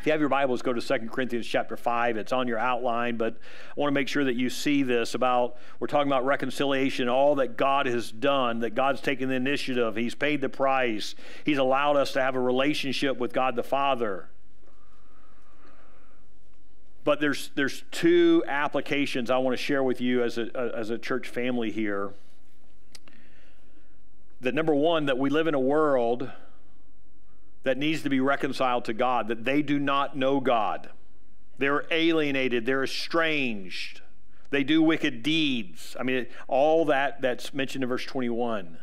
If 0.00 0.06
you 0.06 0.12
have 0.12 0.20
your 0.20 0.28
Bibles, 0.28 0.62
go 0.62 0.72
to 0.72 0.80
2 0.80 1.08
Corinthians 1.10 1.46
chapter 1.46 1.76
5. 1.76 2.16
It's 2.16 2.32
on 2.32 2.48
your 2.48 2.58
outline, 2.58 3.16
but 3.16 3.34
I 3.34 3.80
want 3.80 3.90
to 3.90 3.94
make 3.94 4.08
sure 4.08 4.24
that 4.24 4.34
you 4.34 4.48
see 4.48 4.82
this 4.82 5.14
about 5.14 5.56
we're 5.78 5.86
talking 5.86 6.08
about 6.08 6.24
reconciliation, 6.24 7.08
all 7.08 7.36
that 7.36 7.56
God 7.56 7.86
has 7.86 8.10
done, 8.10 8.60
that 8.60 8.74
God's 8.74 9.00
taken 9.00 9.28
the 9.28 9.34
initiative, 9.34 9.94
He's 9.96 10.14
paid 10.14 10.40
the 10.40 10.48
price, 10.48 11.14
He's 11.44 11.58
allowed 11.58 11.96
us 11.96 12.12
to 12.12 12.22
have 12.22 12.34
a 12.34 12.40
relationship 12.40 13.18
with 13.18 13.32
God 13.32 13.54
the 13.54 13.62
Father. 13.62 14.28
But 17.04 17.20
there's, 17.20 17.50
there's 17.54 17.82
two 17.90 18.44
applications 18.46 19.30
I 19.30 19.38
want 19.38 19.56
to 19.56 19.62
share 19.62 19.82
with 19.82 20.00
you 20.00 20.22
as 20.22 20.38
a, 20.38 20.72
as 20.76 20.90
a 20.90 20.98
church 20.98 21.28
family 21.28 21.72
here. 21.72 22.12
That 24.40 24.54
number 24.54 24.74
one, 24.74 25.06
that 25.06 25.18
we 25.18 25.30
live 25.30 25.46
in 25.46 25.54
a 25.54 25.60
world 25.60 26.30
that 27.64 27.78
needs 27.78 28.02
to 28.02 28.10
be 28.10 28.20
reconciled 28.20 28.84
to 28.86 28.92
God, 28.92 29.28
that 29.28 29.44
they 29.44 29.62
do 29.62 29.78
not 29.78 30.16
know 30.16 30.40
God. 30.40 30.90
They're 31.58 31.84
alienated, 31.90 32.66
they're 32.66 32.84
estranged, 32.84 34.00
They 34.50 34.64
do 34.64 34.82
wicked 34.82 35.22
deeds. 35.22 35.96
I 35.98 36.02
mean, 36.02 36.26
all 36.48 36.84
that 36.86 37.20
that's 37.20 37.54
mentioned 37.54 37.84
in 37.84 37.88
verse 37.88 38.04
21. 38.04 38.78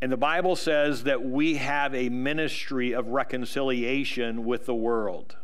And 0.00 0.12
the 0.12 0.16
Bible 0.16 0.56
says 0.56 1.04
that 1.04 1.24
we 1.24 1.54
have 1.54 1.94
a 1.94 2.08
ministry 2.08 2.92
of 2.92 3.08
reconciliation 3.08 4.44
with 4.44 4.66
the 4.66 4.74
world. 4.74 5.36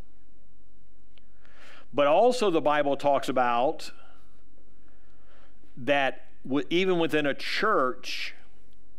But 1.92 2.06
also, 2.06 2.50
the 2.50 2.60
Bible 2.60 2.96
talks 2.96 3.28
about 3.28 3.90
that 5.76 6.26
even 6.70 6.98
within 6.98 7.26
a 7.26 7.34
church, 7.34 8.34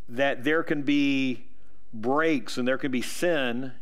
that 0.08 0.44
there 0.44 0.62
can 0.62 0.82
be 0.82 1.46
breaks 1.94 2.58
and 2.58 2.68
there 2.68 2.78
can 2.78 2.90
be 2.90 3.02
sin, 3.02 3.72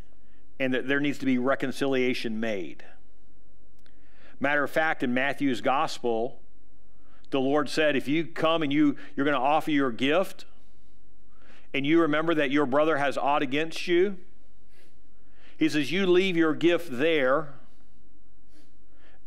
and 0.59 0.75
that 0.75 0.87
there 0.87 1.01
needs 1.01 1.19
to 1.19 1.27
be 1.27 1.39
reconciliation 1.39 2.39
made. 2.39 2.85
Matter 4.39 4.63
of 4.63 4.71
fact, 4.71 5.03
in 5.03 5.13
Matthew's 5.13 5.61
gospel, 5.61 6.39
the 7.31 7.41
Lord 7.41 7.69
said, 7.69 7.97
if 7.97 8.09
you 8.09 8.25
come 8.27 8.63
and 8.63 8.73
you, 8.73 8.97
you're 9.15 9.25
going 9.25 9.37
to 9.37 9.43
offer 9.43 9.71
your 9.71 9.91
gift, 9.91 10.45
and 11.73 11.87
you 11.87 12.01
remember 12.01 12.35
that 12.35 12.51
your 12.51 12.67
brother 12.67 12.97
has 12.97 13.17
aught 13.17 13.43
against 13.43 13.87
you, 13.87 14.17
he 15.57 15.69
says, 15.69 15.93
you 15.93 16.07
leave 16.07 16.37
your 16.37 16.55
gift 16.55 16.89
there 16.91 17.55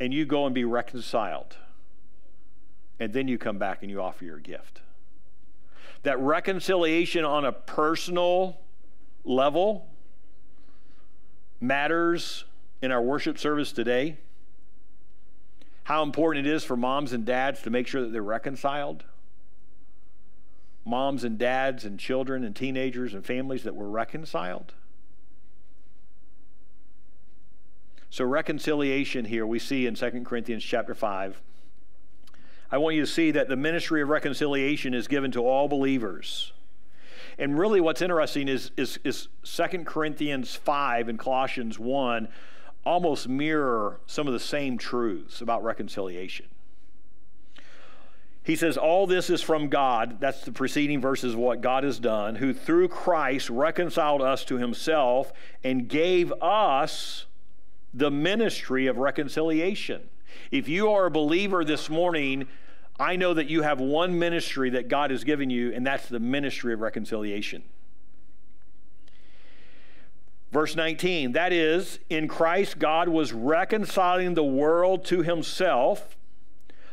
and 0.04 0.14
you 0.14 0.26
go 0.26 0.46
and 0.46 0.54
be 0.54 0.66
reconciled. 0.66 1.56
And 3.00 3.14
then 3.14 3.30
you 3.30 3.38
come 3.38 3.58
back 3.58 3.84
and 3.84 3.90
you 3.90 4.02
offer 4.02 4.26
your 4.26 4.38
gift. 4.38 4.82
That 6.02 6.20
reconciliation 6.20 7.24
on 7.24 7.46
a 7.46 7.54
personal 7.54 8.60
level 9.24 9.88
matters 11.62 12.44
in 12.82 12.92
our 12.92 13.02
worship 13.02 13.40
service 13.40 13.72
today. 13.72 14.18
How 15.86 16.04
important 16.04 16.46
it 16.46 16.54
is 16.54 16.66
for 16.66 16.76
moms 16.76 17.14
and 17.14 17.26
dads 17.26 17.62
to 17.62 17.70
make 17.70 17.88
sure 17.88 18.02
that 18.02 18.12
they're 18.12 18.22
reconciled 18.22 19.06
moms 20.86 21.24
and 21.24 21.38
dads 21.38 21.86
and 21.86 21.98
children 21.98 22.44
and 22.44 22.54
teenagers 22.54 23.14
and 23.14 23.26
families 23.26 23.64
that 23.64 23.74
were 23.74 23.90
reconciled. 23.90 24.74
So 28.14 28.24
reconciliation 28.26 29.26
here 29.26 29.48
we 29.48 29.58
see 29.58 29.88
in 29.88 29.96
2 29.96 30.22
Corinthians 30.24 30.64
chapter 30.64 30.94
5. 30.94 31.42
I 32.70 32.78
want 32.78 32.96
you 32.96 33.02
to 33.02 33.08
see 33.08 33.32
that 33.32 33.48
the 33.48 33.56
ministry 33.56 34.04
of 34.04 34.10
reconciliation 34.10 34.94
is 34.94 35.08
given 35.08 35.32
to 35.32 35.40
all 35.40 35.68
believers. 35.68 36.54
And 37.40 37.58
really 37.58 37.82
what's 37.82 38.04
interesting 38.04 38.50
is, 38.50 38.70
is, 38.78 39.00
is 39.04 39.30
2 39.42 39.84
Corinthians 39.86 40.56
5 40.56 41.10
and 41.10 41.18
Colossians 41.18 41.80
1 41.80 42.28
almost 42.86 43.28
mirror 43.28 44.00
some 44.06 44.28
of 44.28 44.34
the 44.34 44.40
same 44.40 44.78
truths 44.78 45.42
about 45.42 45.64
reconciliation. 45.64 46.46
He 48.44 48.56
says, 48.56 48.78
All 48.78 49.08
this 49.08 49.32
is 49.32 49.42
from 49.42 49.70
God. 49.70 50.20
That's 50.20 50.46
the 50.46 50.52
preceding 50.52 51.02
verses 51.02 51.34
of 51.34 51.40
what 51.40 51.62
God 51.62 51.84
has 51.84 51.98
done, 51.98 52.36
who 52.36 52.54
through 52.54 52.90
Christ 52.90 53.50
reconciled 53.50 54.22
us 54.22 54.46
to 54.46 54.60
himself 54.60 55.34
and 55.64 55.88
gave 55.88 56.32
us 56.44 57.26
the 57.94 58.12
ministry 58.12 58.88
of 58.88 58.98
reconciliation. 58.98 60.10
If 60.52 60.68
you 60.68 60.90
are 60.92 61.06
a 61.06 61.12
believer 61.12 61.64
this 61.64 61.90
morning, 61.90 62.48
I 63.00 63.16
know 63.16 63.34
that 63.34 63.48
you 63.48 63.62
have 63.62 63.80
one 63.80 64.18
ministry 64.18 64.72
that 64.72 64.88
God 64.88 65.12
has 65.12 65.24
given 65.24 65.50
you, 65.50 65.72
and 65.74 65.86
that's 65.86 66.08
the 66.08 66.20
ministry 66.20 66.74
of 66.74 66.82
reconciliation. 66.82 67.64
Verse 70.52 70.76
19, 70.76 71.32
that 71.32 71.52
is, 71.52 72.00
in 72.10 72.28
Christ, 72.28 72.78
God 72.78 73.10
was 73.10 73.34
reconciling 73.34 74.36
the 74.36 74.44
world 74.44 75.06
to 75.06 75.24
himself 75.24 76.16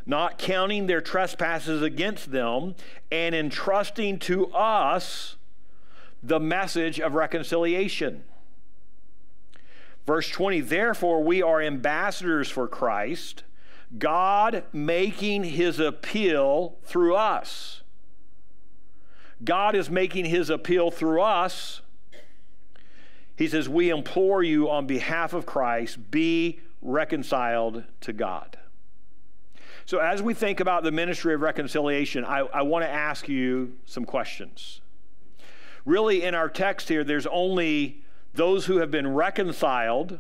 not 0.07 0.38
counting 0.38 0.87
their 0.87 1.00
trespasses 1.00 1.83
against 1.83 2.33
them, 2.33 2.75
and 3.11 3.35
entrusting 3.35 4.19
to 4.19 4.49
us 4.52 5.37
the 6.23 6.40
message 6.40 7.00
of 7.00 7.15
reconciliation. 7.15 8.25
Verse 10.06 10.28
20, 10.28 10.60
therefore 10.60 11.23
we 11.23 11.43
are 11.43 11.60
ambassadors 11.60 12.49
for 12.49 12.67
Christ, 12.67 13.45
God 13.99 14.65
making 14.73 15.45
his 15.45 15.78
appeal 15.78 16.76
through 16.84 17.17
us. 17.17 17.82
God 19.43 19.75
is 19.75 19.91
making 19.91 20.26
his 20.26 20.50
appeal 20.50 20.91
through 20.91 21.23
us. 21.23 21.80
He 23.36 23.49
says, 23.49 23.69
We 23.69 23.91
implore 23.91 24.43
you 24.43 24.69
on 24.69 24.86
behalf 24.86 25.32
of 25.32 25.47
Christ, 25.47 26.10
be 26.10 26.60
reconciled 26.82 27.84
to 28.02 28.13
God. 28.13 28.58
So, 29.86 29.99
as 29.99 30.23
we 30.23 30.34
think 30.34 30.60
about 30.60 30.84
the 30.84 30.93
ministry 30.93 31.34
of 31.34 31.41
reconciliation, 31.41 32.25
I, 32.25 32.41
I 32.41 32.63
want 32.63 32.84
to 32.84 32.91
ask 32.91 33.28
you 33.28 33.76
some 33.86 34.04
questions. 34.04 34.82
Really, 35.84 36.23
in 36.23 36.34
our 36.34 36.49
text 36.49 36.89
here, 36.89 37.02
there's 37.02 37.26
only 37.26 38.02
those 38.34 38.66
who 38.66 38.78
have 38.78 38.90
been 38.90 39.14
reconciled 39.14 40.19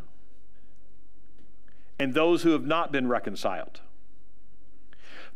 and 1.98 2.14
those 2.14 2.42
who 2.42 2.50
have 2.50 2.64
not 2.64 2.90
been 2.90 3.08
reconciled. 3.08 3.80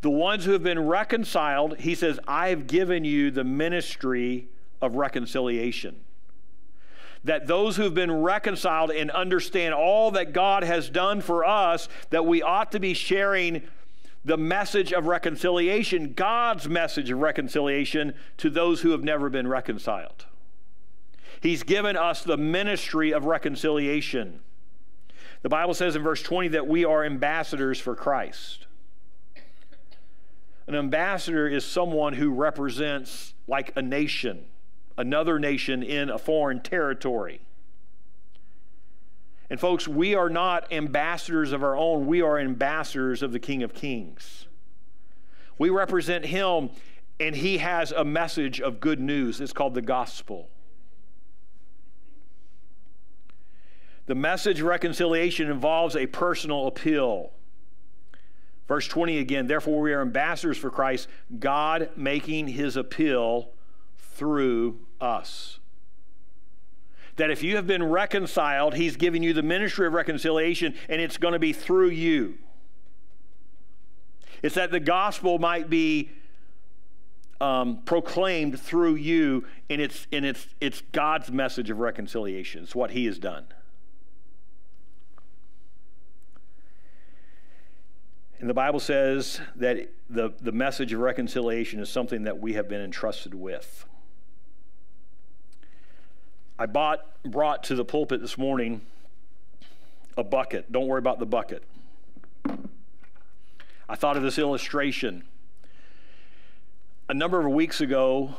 The 0.01 0.09
ones 0.09 0.45
who 0.45 0.51
have 0.51 0.63
been 0.63 0.87
reconciled, 0.87 1.77
he 1.79 1.95
says, 1.95 2.19
I've 2.27 2.67
given 2.67 3.05
you 3.05 3.31
the 3.31 3.43
ministry 3.43 4.47
of 4.81 4.95
reconciliation. 4.95 5.95
That 7.23 7.47
those 7.47 7.77
who 7.77 7.83
have 7.83 7.93
been 7.93 8.11
reconciled 8.11 8.91
and 8.91 9.09
understand 9.11 9.73
all 9.73 10.11
that 10.11 10.33
God 10.33 10.63
has 10.63 10.89
done 10.89 11.21
for 11.21 11.45
us, 11.45 11.87
that 12.09 12.25
we 12.25 12.41
ought 12.41 12.71
to 12.73 12.79
be 12.79 12.93
sharing 12.93 13.63
the 14.23 14.37
message 14.37 14.91
of 14.91 15.05
reconciliation, 15.05 16.13
God's 16.13 16.67
message 16.67 17.11
of 17.11 17.19
reconciliation 17.19 18.13
to 18.37 18.49
those 18.49 18.81
who 18.81 18.89
have 18.89 19.03
never 19.03 19.29
been 19.29 19.47
reconciled. 19.47 20.25
He's 21.41 21.63
given 21.63 21.95
us 21.95 22.23
the 22.23 22.37
ministry 22.37 23.11
of 23.11 23.25
reconciliation. 23.25 24.39
The 25.41 25.49
Bible 25.49 25.73
says 25.73 25.95
in 25.95 26.03
verse 26.03 26.21
20 26.21 26.49
that 26.49 26.67
we 26.67 26.85
are 26.85 27.03
ambassadors 27.03 27.79
for 27.79 27.95
Christ. 27.95 28.65
An 30.67 30.75
ambassador 30.75 31.47
is 31.47 31.63
someone 31.63 32.13
who 32.13 32.31
represents, 32.31 33.33
like 33.47 33.71
a 33.75 33.81
nation, 33.81 34.45
another 34.97 35.37
nation 35.37 35.83
in 35.83 36.09
a 36.09 36.17
foreign 36.17 36.61
territory. 36.61 37.41
And 39.49 39.59
folks, 39.59 39.87
we 39.87 40.15
are 40.15 40.29
not 40.29 40.71
ambassadors 40.73 41.51
of 41.51 41.63
our 41.63 41.77
own, 41.77 42.07
we 42.07 42.21
are 42.21 42.39
ambassadors 42.39 43.21
of 43.21 43.31
the 43.31 43.39
King 43.39 43.61
of 43.61 43.73
Kings. 43.75 44.47
We 45.59 45.69
represent 45.69 46.25
him, 46.25 46.71
and 47.19 47.35
he 47.35 47.59
has 47.59 47.91
a 47.91 48.03
message 48.03 48.59
of 48.59 48.79
good 48.79 48.99
news. 48.99 49.39
It's 49.39 49.53
called 49.53 49.75
the 49.75 49.81
gospel. 49.81 50.49
The 54.05 54.15
message 54.15 54.59
of 54.59 54.67
reconciliation 54.67 55.49
involves 55.49 55.95
a 55.95 56.05
personal 56.07 56.67
appeal. 56.67 57.31
Verse 58.67 58.87
20 58.87 59.19
again, 59.19 59.47
therefore 59.47 59.81
we 59.81 59.93
are 59.93 60.01
ambassadors 60.01 60.57
for 60.57 60.69
Christ, 60.69 61.07
God 61.39 61.89
making 61.95 62.49
his 62.49 62.77
appeal 62.77 63.49
through 63.97 64.79
us 64.99 65.59
that 67.15 67.31
if 67.31 67.43
you 67.43 67.55
have 67.55 67.67
been 67.67 67.83
reconciled, 67.83 68.75
He's 68.75 68.97
giving 68.97 69.23
you 69.23 69.33
the 69.33 69.43
ministry 69.43 69.87
of 69.87 69.93
reconciliation, 69.93 70.75
and 70.89 71.01
it's 71.01 71.17
going 71.17 71.33
to 71.33 71.39
be 71.39 71.53
through 71.53 71.89
you. 71.89 72.37
It's 74.41 74.55
that 74.55 74.71
the 74.71 74.79
gospel 74.79 75.39
might 75.39 75.69
be 75.69 76.11
um, 77.39 77.81
proclaimed 77.85 78.59
through 78.59 78.95
you, 78.95 79.45
and 79.69 79.81
it's, 79.81 80.07
and 80.11 80.25
it's, 80.25 80.47
it's 80.59 80.81
God's 80.91 81.31
message 81.31 81.69
of 81.69 81.79
reconciliation. 81.79 82.63
It's 82.63 82.75
what 82.75 82.91
He 82.91 83.05
has 83.05 83.17
done. 83.17 83.45
And 88.39 88.49
the 88.49 88.53
Bible 88.53 88.79
says 88.79 89.39
that 89.55 89.89
the, 90.09 90.33
the 90.41 90.51
message 90.51 90.91
of 90.93 90.99
reconciliation 90.99 91.79
is 91.79 91.89
something 91.89 92.23
that 92.23 92.39
we 92.39 92.53
have 92.53 92.67
been 92.67 92.81
entrusted 92.81 93.33
with. 93.33 93.85
I 96.59 96.65
bought, 96.65 97.21
brought 97.23 97.63
to 97.65 97.75
the 97.75 97.85
pulpit 97.85 98.21
this 98.21 98.37
morning 98.37 98.81
a 100.17 100.23
bucket. 100.23 100.71
Don't 100.71 100.87
worry 100.87 100.99
about 100.99 101.19
the 101.19 101.25
bucket. 101.25 101.63
I 103.87 103.95
thought 103.95 104.17
of 104.17 104.23
this 104.23 104.37
illustration. 104.37 105.23
A 107.07 107.13
number 107.13 107.45
of 107.45 107.51
weeks 107.51 107.81
ago, 107.81 108.35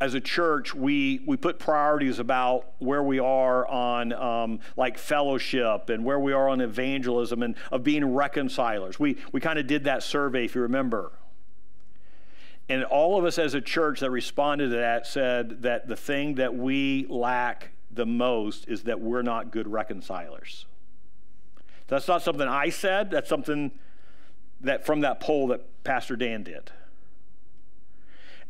as 0.00 0.14
a 0.14 0.20
church, 0.20 0.74
we, 0.74 1.20
we 1.26 1.36
put 1.36 1.58
priorities 1.58 2.18
about 2.18 2.72
where 2.78 3.02
we 3.02 3.18
are 3.18 3.68
on 3.68 4.14
um, 4.14 4.60
like 4.76 4.96
fellowship 4.96 5.90
and 5.90 6.04
where 6.04 6.18
we 6.18 6.32
are 6.32 6.48
on 6.48 6.62
evangelism 6.62 7.42
and 7.42 7.54
of 7.70 7.84
being 7.84 8.14
reconcilers. 8.14 8.98
We, 8.98 9.18
we 9.32 9.40
kind 9.40 9.58
of 9.58 9.66
did 9.66 9.84
that 9.84 10.02
survey, 10.02 10.46
if 10.46 10.54
you 10.54 10.62
remember. 10.62 11.12
And 12.70 12.84
all 12.84 13.18
of 13.18 13.24
us 13.26 13.38
as 13.38 13.52
a 13.52 13.60
church 13.60 14.00
that 14.00 14.10
responded 14.10 14.70
to 14.70 14.76
that 14.76 15.06
said 15.06 15.62
that 15.62 15.86
the 15.86 15.96
thing 15.96 16.36
that 16.36 16.54
we 16.54 17.06
lack 17.10 17.70
the 17.90 18.06
most 18.06 18.68
is 18.68 18.84
that 18.84 19.00
we're 19.00 19.22
not 19.22 19.50
good 19.50 19.68
reconcilers. 19.68 20.64
That's 21.88 22.08
not 22.08 22.22
something 22.22 22.46
I 22.46 22.70
said, 22.70 23.10
that's 23.10 23.28
something 23.28 23.72
that 24.62 24.86
from 24.86 25.00
that 25.00 25.20
poll 25.20 25.48
that 25.48 25.84
Pastor 25.84 26.16
Dan 26.16 26.44
did. 26.44 26.70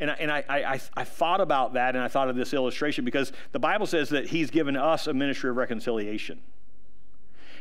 And, 0.01 0.11
I, 0.11 0.15
and 0.15 0.31
I, 0.33 0.45
I, 0.49 0.81
I 0.97 1.05
thought 1.05 1.41
about 1.41 1.75
that 1.75 1.95
and 1.95 2.03
I 2.03 2.09
thought 2.09 2.29
of 2.29 2.35
this 2.35 2.55
illustration 2.55 3.05
because 3.05 3.33
the 3.53 3.59
Bible 3.59 3.87
says 3.87 4.09
that 4.09 4.27
He's 4.29 4.51
given 4.51 4.77
us 4.77 5.07
a 5.07 5.15
ministry 5.15 5.51
of 5.51 5.57
reconciliation. 5.57 6.41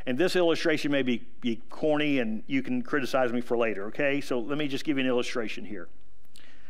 And 0.06 0.18
this 0.18 0.36
illustration 0.36 0.92
may 0.92 1.04
be, 1.04 1.28
be 1.42 1.62
corny 1.70 2.20
and 2.20 2.42
you 2.48 2.64
can 2.64 2.82
criticize 2.82 3.34
me 3.34 3.42
for 3.42 3.58
later, 3.58 3.86
okay? 3.88 4.22
So 4.22 4.40
let 4.40 4.58
me 4.58 4.68
just 4.68 4.86
give 4.86 4.98
you 4.98 5.04
an 5.04 5.10
illustration 5.10 5.66
here. 5.66 5.90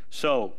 So, 0.10 0.54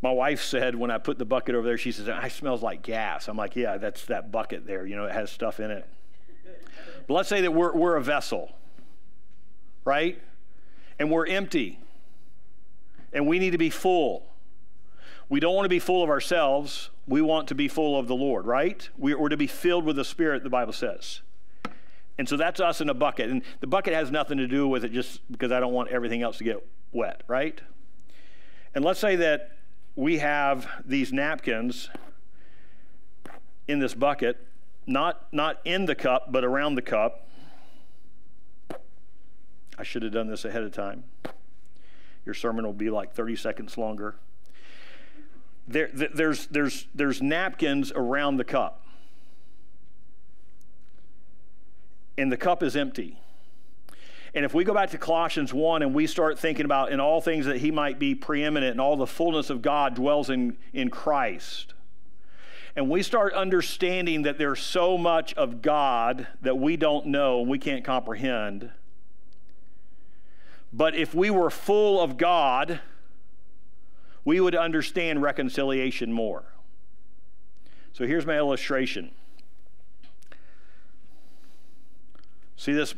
my 0.00 0.12
wife 0.12 0.42
said 0.42 0.74
when 0.74 0.90
I 0.90 0.98
put 0.98 1.18
the 1.18 1.24
bucket 1.24 1.54
over 1.54 1.66
there, 1.66 1.78
she 1.78 1.90
says, 1.90 2.08
"I 2.08 2.28
smells 2.28 2.62
like 2.62 2.82
gas." 2.82 3.26
I'm 3.26 3.38
like, 3.38 3.56
"Yeah, 3.56 3.78
that's 3.78 4.04
that 4.06 4.30
bucket 4.30 4.66
there. 4.66 4.86
You 4.86 4.96
know, 4.96 5.06
it 5.06 5.12
has 5.12 5.30
stuff 5.30 5.60
in 5.60 5.70
it." 5.70 5.88
But 7.06 7.14
let's 7.14 7.28
say 7.28 7.40
that 7.40 7.52
we're, 7.52 7.74
we're 7.74 7.96
a 7.96 8.02
vessel, 8.02 8.52
right? 9.84 10.20
And 10.98 11.10
we're 11.10 11.26
empty. 11.26 11.80
And 13.14 13.26
we 13.26 13.38
need 13.38 13.52
to 13.52 13.58
be 13.58 13.70
full. 13.70 14.26
We 15.28 15.40
don't 15.40 15.54
want 15.54 15.64
to 15.64 15.70
be 15.70 15.78
full 15.78 16.02
of 16.02 16.10
ourselves. 16.10 16.90
We 17.06 17.22
want 17.22 17.48
to 17.48 17.54
be 17.54 17.68
full 17.68 17.98
of 17.98 18.08
the 18.08 18.14
Lord, 18.14 18.44
right? 18.44 18.86
We're 18.98 19.28
to 19.28 19.36
be 19.36 19.46
filled 19.46 19.84
with 19.84 19.96
the 19.96 20.04
Spirit, 20.04 20.42
the 20.42 20.50
Bible 20.50 20.72
says. 20.72 21.22
And 22.18 22.28
so 22.28 22.36
that's 22.36 22.60
us 22.60 22.80
in 22.80 22.88
a 22.88 22.94
bucket. 22.94 23.30
And 23.30 23.42
the 23.60 23.66
bucket 23.66 23.94
has 23.94 24.10
nothing 24.10 24.38
to 24.38 24.46
do 24.46 24.68
with 24.68 24.84
it 24.84 24.92
just 24.92 25.20
because 25.30 25.50
I 25.50 25.60
don't 25.60 25.72
want 25.72 25.88
everything 25.90 26.22
else 26.22 26.38
to 26.38 26.44
get 26.44 26.64
wet, 26.92 27.22
right? 27.26 27.60
And 28.74 28.84
let's 28.84 29.00
say 29.00 29.16
that 29.16 29.56
we 29.96 30.18
have 30.18 30.68
these 30.84 31.12
napkins 31.12 31.90
in 33.66 33.78
this 33.78 33.94
bucket, 33.94 34.46
not, 34.86 35.26
not 35.32 35.60
in 35.64 35.86
the 35.86 35.94
cup, 35.94 36.30
but 36.30 36.44
around 36.44 36.74
the 36.74 36.82
cup. 36.82 37.28
I 39.76 39.82
should 39.82 40.02
have 40.02 40.12
done 40.12 40.28
this 40.28 40.44
ahead 40.44 40.62
of 40.62 40.72
time. 40.72 41.04
Your 42.26 42.34
sermon 42.34 42.64
will 42.64 42.72
be 42.72 42.90
like 42.90 43.14
30 43.14 43.36
seconds 43.36 43.76
longer. 43.76 44.16
There, 45.66 45.90
there's, 45.92 46.46
there's, 46.46 46.86
there's 46.94 47.22
napkins 47.22 47.92
around 47.94 48.36
the 48.36 48.44
cup. 48.44 48.82
And 52.16 52.30
the 52.30 52.36
cup 52.36 52.62
is 52.62 52.76
empty. 52.76 53.18
And 54.34 54.44
if 54.44 54.52
we 54.52 54.64
go 54.64 54.74
back 54.74 54.90
to 54.90 54.98
Colossians 54.98 55.54
1 55.54 55.82
and 55.82 55.94
we 55.94 56.06
start 56.06 56.38
thinking 56.38 56.64
about 56.64 56.90
in 56.90 56.98
all 56.98 57.20
things 57.20 57.46
that 57.46 57.58
he 57.58 57.70
might 57.70 57.98
be 57.98 58.14
preeminent 58.14 58.72
and 58.72 58.80
all 58.80 58.96
the 58.96 59.06
fullness 59.06 59.48
of 59.48 59.62
God 59.62 59.94
dwells 59.94 60.28
in, 60.28 60.56
in 60.72 60.90
Christ, 60.90 61.74
and 62.76 62.90
we 62.90 63.02
start 63.02 63.32
understanding 63.34 64.22
that 64.22 64.36
there's 64.36 64.60
so 64.60 64.98
much 64.98 65.32
of 65.34 65.62
God 65.62 66.26
that 66.42 66.58
we 66.58 66.76
don't 66.76 67.06
know 67.06 67.40
and 67.40 67.48
we 67.48 67.58
can't 67.58 67.84
comprehend. 67.84 68.70
But 70.76 70.96
if 70.96 71.14
we 71.14 71.30
were 71.30 71.50
full 71.50 72.00
of 72.00 72.16
God, 72.16 72.80
we 74.24 74.40
would 74.40 74.56
understand 74.56 75.22
reconciliation 75.22 76.12
more. 76.12 76.42
So 77.92 78.08
here's 78.08 78.26
my 78.26 78.36
illustration. 78.36 79.12
See 82.56 82.72
this 82.72 82.92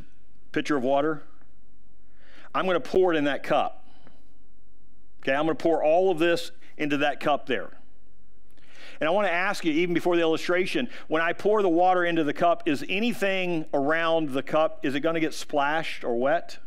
pitcher 0.53 0.79
of 0.79 0.85
water? 0.85 1.23
I'm 2.55 2.65
going 2.65 2.81
to 2.81 2.89
pour 2.89 3.12
it 3.12 3.19
in 3.19 3.25
that 3.25 3.43
cup. 3.43 3.85
Okay, 5.21 5.35
I'm 5.35 5.45
going 5.45 5.57
to 5.57 5.62
pour 5.62 5.85
all 5.85 6.11
of 6.11 6.19
this 6.19 6.53
into 6.79 6.97
that 6.99 7.21
cup 7.21 7.45
there. 7.47 7.77
And 9.01 9.07
I 9.07 9.11
want 9.11 9.27
to 9.27 9.33
ask 9.33 9.67
you, 9.67 9.73
even 9.73 9.93
before 9.93 10.17
the 10.17 10.23
illustration, 10.23 10.89
when 11.09 11.21
I 11.21 11.35
pour 11.35 11.61
the 11.61 11.69
water 11.69 12.07
into 12.07 12.25
the 12.25 12.33
cup, 12.33 12.62
is 12.67 12.83
anything 12.89 13.67
around 13.75 14.31
the 14.31 14.43
cup, 14.43 14.81
is 14.83 14.95
it 14.95 15.01
going 15.01 15.15
to 15.15 15.21
get 15.21 15.35
splashed 15.35 16.05
or 16.05 16.19
wet? 16.19 16.59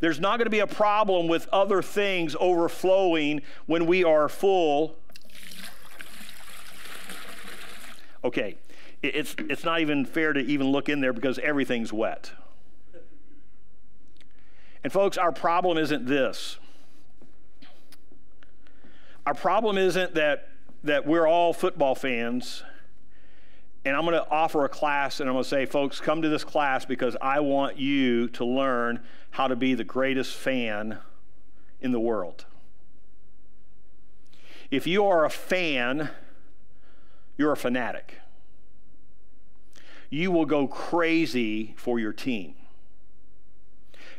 There's 0.00 0.20
not 0.20 0.38
going 0.38 0.46
to 0.46 0.50
be 0.50 0.60
a 0.60 0.66
problem 0.66 1.26
with 1.26 1.48
other 1.52 1.82
things 1.82 2.36
overflowing 2.38 3.42
when 3.66 3.86
we 3.86 4.04
are 4.04 4.28
full. 4.28 4.96
Okay, 8.22 8.56
it's, 9.02 9.34
it's 9.38 9.64
not 9.64 9.80
even 9.80 10.04
fair 10.04 10.32
to 10.32 10.40
even 10.40 10.68
look 10.68 10.88
in 10.88 11.00
there 11.00 11.12
because 11.12 11.38
everything's 11.40 11.92
wet. 11.92 12.32
And 14.84 14.92
folks, 14.92 15.18
our 15.18 15.32
problem 15.32 15.78
isn't 15.78 16.06
this. 16.06 16.58
Our 19.26 19.34
problem 19.34 19.76
isn't 19.76 20.14
that, 20.14 20.48
that 20.84 21.06
we're 21.06 21.26
all 21.26 21.52
football 21.52 21.94
fans 21.94 22.62
and 23.84 23.96
I'm 23.96 24.04
going 24.04 24.14
to 24.14 24.28
offer 24.30 24.64
a 24.64 24.68
class 24.68 25.20
and 25.20 25.28
I'm 25.28 25.34
going 25.34 25.44
to 25.44 25.48
say, 25.48 25.66
folks, 25.66 26.00
come 26.00 26.22
to 26.22 26.28
this 26.28 26.44
class 26.44 26.84
because 26.84 27.16
I 27.20 27.40
want 27.40 27.78
you 27.78 28.28
to 28.30 28.44
learn 28.44 29.00
how 29.30 29.48
to 29.48 29.56
be 29.56 29.74
the 29.74 29.84
greatest 29.84 30.34
fan 30.34 30.98
in 31.80 31.92
the 31.92 32.00
world. 32.00 32.44
If 34.70 34.86
you 34.86 35.06
are 35.06 35.24
a 35.24 35.30
fan, 35.30 36.10
you're 37.36 37.52
a 37.52 37.56
fanatic 37.56 38.18
you 40.10 40.30
will 40.30 40.46
go 40.46 40.66
crazy 40.66 41.74
for 41.76 41.98
your 41.98 42.12
team. 42.12 42.54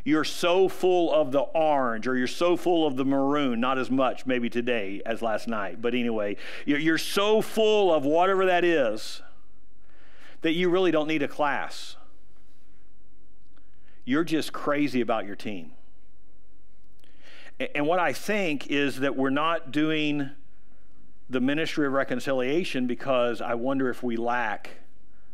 You're 0.04 0.24
so 0.24 0.70
full 0.70 1.14
of 1.14 1.32
the 1.32 1.42
orange 1.42 2.08
or 2.08 2.16
you're 2.16 2.28
so 2.28 2.56
full 2.56 2.88
of 2.88 2.96
the 2.96 3.06
maroon, 3.06 3.60
not 3.60 3.78
as 3.78 3.92
much 3.92 4.26
maybe 4.26 4.50
today 4.50 5.02
as 5.06 5.22
last 5.22 5.48
night, 5.48 5.82
but 5.82 5.94
anyway, 5.94 6.38
you're 6.66 6.98
so 6.98 7.42
full 7.42 7.94
of 7.94 8.06
whatever 8.06 8.46
that 8.46 8.64
is 8.64 9.22
that 10.42 10.54
you 10.54 10.70
really 10.70 10.92
don't 10.92 11.08
need 11.08 11.24
a 11.24 11.28
class. 11.28 11.96
You're 14.06 14.24
just 14.24 14.54
crazy 14.54 15.02
about 15.02 15.26
your 15.26 15.36
team. 15.36 15.72
And 17.76 17.86
what 17.86 18.00
I 18.00 18.14
think 18.14 18.68
is 18.68 19.02
that 19.02 19.16
we're 19.16 19.30
not 19.30 19.72
doing 19.72 20.32
the 21.30 21.42
ministry 21.42 21.86
of 21.86 21.94
reconciliation 21.94 22.88
because 22.88 23.42
I 23.42 23.54
wonder 23.54 23.90
if 23.90 24.02
we 24.02 24.16
lack 24.16 24.72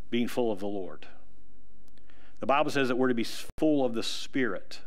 being 0.10 0.28
full 0.28 0.52
of 0.52 0.60
the 0.60 0.68
Lord. 0.68 1.08
The 2.40 2.46
Bible 2.46 2.72
says 2.72 2.90
that 2.90 2.98
we're 2.98 3.08
to 3.08 3.14
be 3.14 3.26
full 3.58 3.86
of 3.86 3.94
the 3.94 4.04
Spirit. 4.04 4.80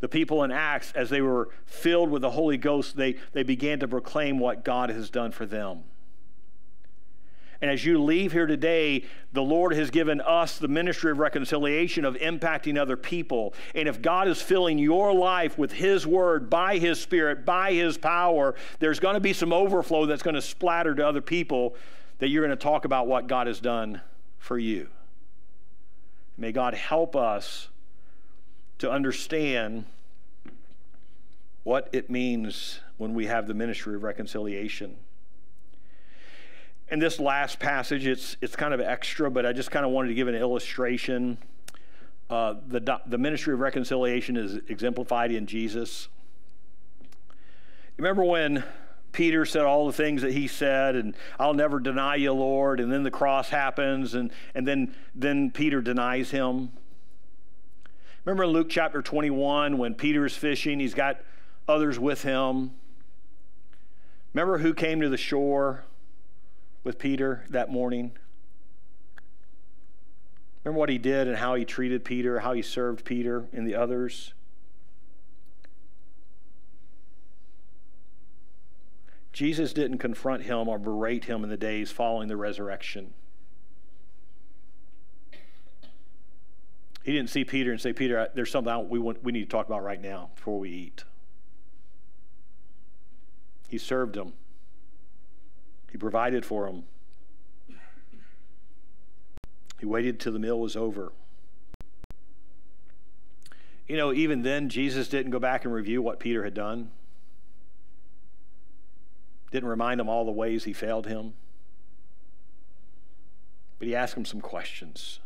The 0.00 0.08
people 0.08 0.44
in 0.44 0.50
Acts, 0.50 0.92
as 0.92 1.10
they 1.10 1.20
were 1.20 1.50
filled 1.64 2.10
with 2.10 2.22
the 2.22 2.30
Holy 2.30 2.56
Ghost, 2.56 2.96
they, 2.96 3.16
they 3.32 3.42
began 3.42 3.80
to 3.80 3.88
proclaim 3.88 4.38
what 4.38 4.64
God 4.64 4.90
has 4.90 5.10
done 5.10 5.32
for 5.32 5.44
them. 5.44 5.84
And 7.62 7.70
as 7.70 7.84
you 7.84 8.02
leave 8.02 8.32
here 8.32 8.46
today, 8.46 9.04
the 9.32 9.42
Lord 9.42 9.74
has 9.74 9.90
given 9.90 10.20
us 10.22 10.58
the 10.58 10.68
ministry 10.68 11.10
of 11.10 11.18
reconciliation, 11.18 12.06
of 12.06 12.14
impacting 12.14 12.78
other 12.78 12.96
people. 12.96 13.52
And 13.74 13.86
if 13.86 14.00
God 14.00 14.28
is 14.28 14.40
filling 14.40 14.78
your 14.78 15.12
life 15.12 15.58
with 15.58 15.72
His 15.72 16.06
Word, 16.06 16.48
by 16.48 16.78
His 16.78 16.98
Spirit, 16.98 17.44
by 17.44 17.72
His 17.72 17.98
power, 17.98 18.54
there's 18.78 18.98
going 18.98 19.14
to 19.14 19.20
be 19.20 19.34
some 19.34 19.52
overflow 19.52 20.06
that's 20.06 20.22
going 20.22 20.34
to 20.34 20.42
splatter 20.42 20.94
to 20.94 21.06
other 21.06 21.20
people 21.20 21.74
that 22.18 22.28
you're 22.28 22.46
going 22.46 22.56
to 22.56 22.62
talk 22.62 22.86
about 22.86 23.06
what 23.06 23.26
God 23.26 23.46
has 23.46 23.60
done 23.60 24.00
for 24.38 24.58
you. 24.58 24.88
May 26.38 26.52
God 26.52 26.72
help 26.72 27.14
us 27.14 27.68
to 28.78 28.90
understand 28.90 29.84
what 31.62 31.90
it 31.92 32.08
means 32.08 32.80
when 32.96 33.14
we 33.14 33.26
have 33.26 33.46
the 33.46 33.54
ministry 33.54 33.94
of 33.94 34.02
reconciliation. 34.02 34.96
In 36.90 36.98
this 36.98 37.20
last 37.20 37.60
passage, 37.60 38.04
it's, 38.04 38.36
it's 38.40 38.56
kind 38.56 38.74
of 38.74 38.80
extra, 38.80 39.30
but 39.30 39.46
I 39.46 39.52
just 39.52 39.70
kind 39.70 39.86
of 39.86 39.92
wanted 39.92 40.08
to 40.08 40.14
give 40.14 40.26
an 40.26 40.34
illustration. 40.34 41.38
Uh, 42.28 42.54
the, 42.66 43.00
the 43.06 43.18
ministry 43.18 43.54
of 43.54 43.60
reconciliation 43.60 44.36
is 44.36 44.58
exemplified 44.68 45.30
in 45.30 45.46
Jesus. 45.46 46.08
Remember 47.96 48.24
when 48.24 48.64
Peter 49.12 49.44
said 49.44 49.62
all 49.62 49.86
the 49.86 49.92
things 49.92 50.22
that 50.22 50.32
he 50.32 50.48
said, 50.48 50.96
and 50.96 51.14
I'll 51.38 51.54
never 51.54 51.78
deny 51.78 52.16
you, 52.16 52.32
Lord. 52.32 52.80
And 52.80 52.92
then 52.92 53.04
the 53.04 53.10
cross 53.10 53.50
happens, 53.50 54.14
and, 54.14 54.32
and 54.56 54.66
then, 54.66 54.94
then 55.14 55.52
Peter 55.52 55.80
denies 55.80 56.30
him. 56.32 56.70
Remember 58.24 58.44
in 58.44 58.50
Luke 58.50 58.68
chapter 58.68 59.00
21 59.00 59.78
when 59.78 59.94
Peter 59.94 60.26
is 60.26 60.36
fishing, 60.36 60.80
he's 60.80 60.94
got 60.94 61.20
others 61.68 62.00
with 62.00 62.22
him. 62.22 62.72
Remember 64.34 64.58
who 64.58 64.74
came 64.74 65.00
to 65.00 65.08
the 65.08 65.16
shore 65.16 65.84
with 66.84 66.98
Peter 66.98 67.44
that 67.50 67.70
morning? 67.70 68.12
Remember 70.64 70.78
what 70.78 70.88
he 70.88 70.98
did 70.98 71.26
and 71.26 71.36
how 71.36 71.54
he 71.54 71.64
treated 71.64 72.04
Peter, 72.04 72.40
how 72.40 72.52
he 72.52 72.62
served 72.62 73.04
Peter 73.04 73.46
and 73.52 73.66
the 73.66 73.74
others? 73.74 74.34
Jesus 79.32 79.72
didn't 79.72 79.98
confront 79.98 80.42
him 80.42 80.68
or 80.68 80.78
berate 80.78 81.24
him 81.24 81.44
in 81.44 81.50
the 81.50 81.56
days 81.56 81.90
following 81.90 82.28
the 82.28 82.36
resurrection. 82.36 83.14
He 87.02 87.12
didn't 87.12 87.30
see 87.30 87.44
Peter 87.44 87.70
and 87.70 87.80
say, 87.80 87.92
Peter, 87.92 88.28
there's 88.34 88.50
something 88.50 88.88
we, 88.88 88.98
want, 88.98 89.22
we 89.24 89.32
need 89.32 89.40
to 89.40 89.48
talk 89.48 89.66
about 89.66 89.82
right 89.82 90.00
now 90.00 90.30
before 90.34 90.58
we 90.58 90.70
eat. 90.70 91.04
He 93.68 93.78
served 93.78 94.16
him, 94.16 94.34
he 95.90 95.98
provided 95.98 96.44
for 96.44 96.66
him. 96.66 96.84
He 99.78 99.86
waited 99.86 100.20
till 100.20 100.32
the 100.32 100.38
meal 100.38 100.60
was 100.60 100.76
over. 100.76 101.12
You 103.88 103.96
know, 103.96 104.12
even 104.12 104.42
then, 104.42 104.68
Jesus 104.68 105.08
didn't 105.08 105.32
go 105.32 105.40
back 105.40 105.64
and 105.64 105.74
review 105.74 106.00
what 106.00 106.20
Peter 106.20 106.44
had 106.44 106.54
done, 106.54 106.90
didn't 109.50 109.68
remind 109.68 110.00
him 110.00 110.08
all 110.08 110.24
the 110.24 110.30
ways 110.30 110.64
he 110.64 110.72
failed 110.72 111.06
him. 111.06 111.32
But 113.78 113.88
he 113.88 113.96
asked 113.96 114.16
him 114.16 114.24
some 114.24 114.40
questions. 114.40 115.18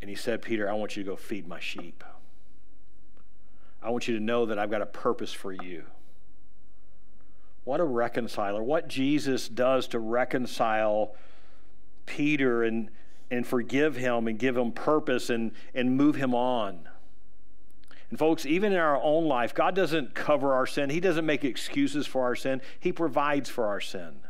And 0.00 0.10
he 0.10 0.16
said, 0.16 0.42
Peter, 0.42 0.68
I 0.68 0.72
want 0.72 0.96
you 0.96 1.04
to 1.04 1.10
go 1.10 1.16
feed 1.16 1.46
my 1.46 1.60
sheep. 1.60 2.02
I 3.82 3.90
want 3.90 4.08
you 4.08 4.14
to 4.14 4.20
know 4.20 4.46
that 4.46 4.58
I've 4.58 4.70
got 4.70 4.82
a 4.82 4.86
purpose 4.86 5.32
for 5.32 5.52
you. 5.52 5.84
What 7.66 7.80
a 7.80 7.84
reconciler. 7.84 8.62
What 8.62 8.86
Jesus 8.86 9.48
does 9.48 9.88
to 9.88 9.98
reconcile 9.98 11.16
Peter 12.06 12.62
and, 12.62 12.90
and 13.28 13.44
forgive 13.44 13.96
him 13.96 14.28
and 14.28 14.38
give 14.38 14.56
him 14.56 14.70
purpose 14.70 15.30
and, 15.30 15.50
and 15.74 15.96
move 15.96 16.14
him 16.14 16.32
on. 16.32 16.88
And, 18.08 18.20
folks, 18.20 18.46
even 18.46 18.70
in 18.70 18.78
our 18.78 19.02
own 19.02 19.24
life, 19.24 19.52
God 19.52 19.74
doesn't 19.74 20.14
cover 20.14 20.54
our 20.54 20.64
sin, 20.64 20.90
He 20.90 21.00
doesn't 21.00 21.26
make 21.26 21.44
excuses 21.44 22.06
for 22.06 22.22
our 22.22 22.36
sin, 22.36 22.62
He 22.78 22.92
provides 22.92 23.50
for 23.50 23.66
our 23.66 23.80
sin. 23.80 24.20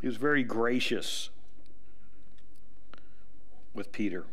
He 0.00 0.06
was 0.06 0.18
very 0.18 0.44
gracious 0.44 1.30
with 3.74 3.90
Peter. 3.90 4.24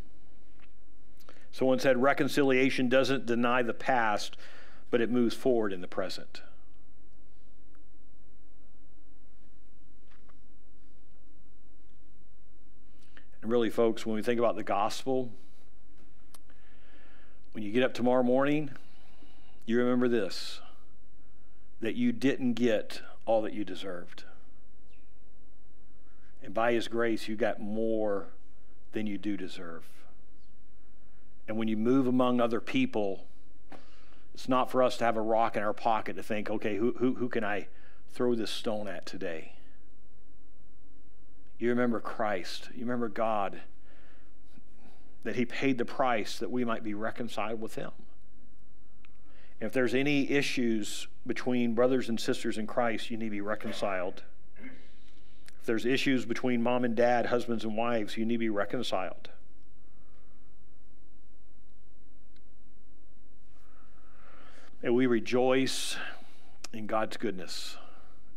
Someone 1.52 1.78
said 1.78 2.00
reconciliation 2.00 2.88
doesn't 2.88 3.26
deny 3.26 3.62
the 3.62 3.74
past, 3.74 4.38
but 4.90 5.02
it 5.02 5.10
moves 5.10 5.34
forward 5.34 5.72
in 5.72 5.82
the 5.82 5.86
present. 5.86 6.42
And 13.42 13.50
really, 13.50 13.68
folks, 13.68 14.06
when 14.06 14.16
we 14.16 14.22
think 14.22 14.38
about 14.38 14.56
the 14.56 14.62
gospel, 14.62 15.30
when 17.52 17.62
you 17.62 17.70
get 17.70 17.82
up 17.82 17.92
tomorrow 17.92 18.22
morning, 18.22 18.70
you 19.66 19.78
remember 19.78 20.08
this 20.08 20.60
that 21.80 21.96
you 21.96 22.12
didn't 22.12 22.54
get 22.54 23.02
all 23.26 23.42
that 23.42 23.52
you 23.52 23.64
deserved. 23.64 24.24
And 26.42 26.54
by 26.54 26.72
His 26.72 26.88
grace, 26.88 27.28
you 27.28 27.36
got 27.36 27.60
more 27.60 28.28
than 28.92 29.06
you 29.06 29.18
do 29.18 29.36
deserve. 29.36 29.82
And 31.48 31.56
when 31.56 31.68
you 31.68 31.76
move 31.76 32.06
among 32.06 32.40
other 32.40 32.60
people, 32.60 33.26
it's 34.34 34.48
not 34.48 34.70
for 34.70 34.82
us 34.82 34.96
to 34.98 35.04
have 35.04 35.16
a 35.16 35.22
rock 35.22 35.56
in 35.56 35.62
our 35.62 35.72
pocket 35.72 36.16
to 36.16 36.22
think, 36.22 36.50
okay, 36.50 36.76
who, 36.76 36.94
who, 36.98 37.14
who 37.14 37.28
can 37.28 37.44
I 37.44 37.66
throw 38.12 38.34
this 38.34 38.50
stone 38.50 38.88
at 38.88 39.06
today? 39.06 39.54
You 41.58 41.68
remember 41.68 42.00
Christ. 42.00 42.68
You 42.74 42.80
remember 42.80 43.08
God, 43.08 43.60
that 45.24 45.36
He 45.36 45.44
paid 45.44 45.78
the 45.78 45.84
price 45.84 46.38
that 46.38 46.50
we 46.50 46.64
might 46.64 46.82
be 46.82 46.94
reconciled 46.94 47.60
with 47.60 47.74
Him. 47.74 47.92
If 49.60 49.72
there's 49.72 49.94
any 49.94 50.28
issues 50.28 51.06
between 51.24 51.74
brothers 51.74 52.08
and 52.08 52.18
sisters 52.18 52.58
in 52.58 52.66
Christ, 52.66 53.10
you 53.10 53.16
need 53.16 53.26
to 53.26 53.30
be 53.30 53.40
reconciled. 53.40 54.24
If 55.60 55.66
there's 55.66 55.86
issues 55.86 56.24
between 56.24 56.60
mom 56.60 56.84
and 56.84 56.96
dad, 56.96 57.26
husbands 57.26 57.62
and 57.62 57.76
wives, 57.76 58.16
you 58.16 58.26
need 58.26 58.34
to 58.34 58.38
be 58.38 58.50
reconciled. 58.50 59.30
And 64.84 64.96
we 64.96 65.06
rejoice 65.06 65.96
in 66.72 66.88
God's 66.88 67.16
goodness 67.16 67.76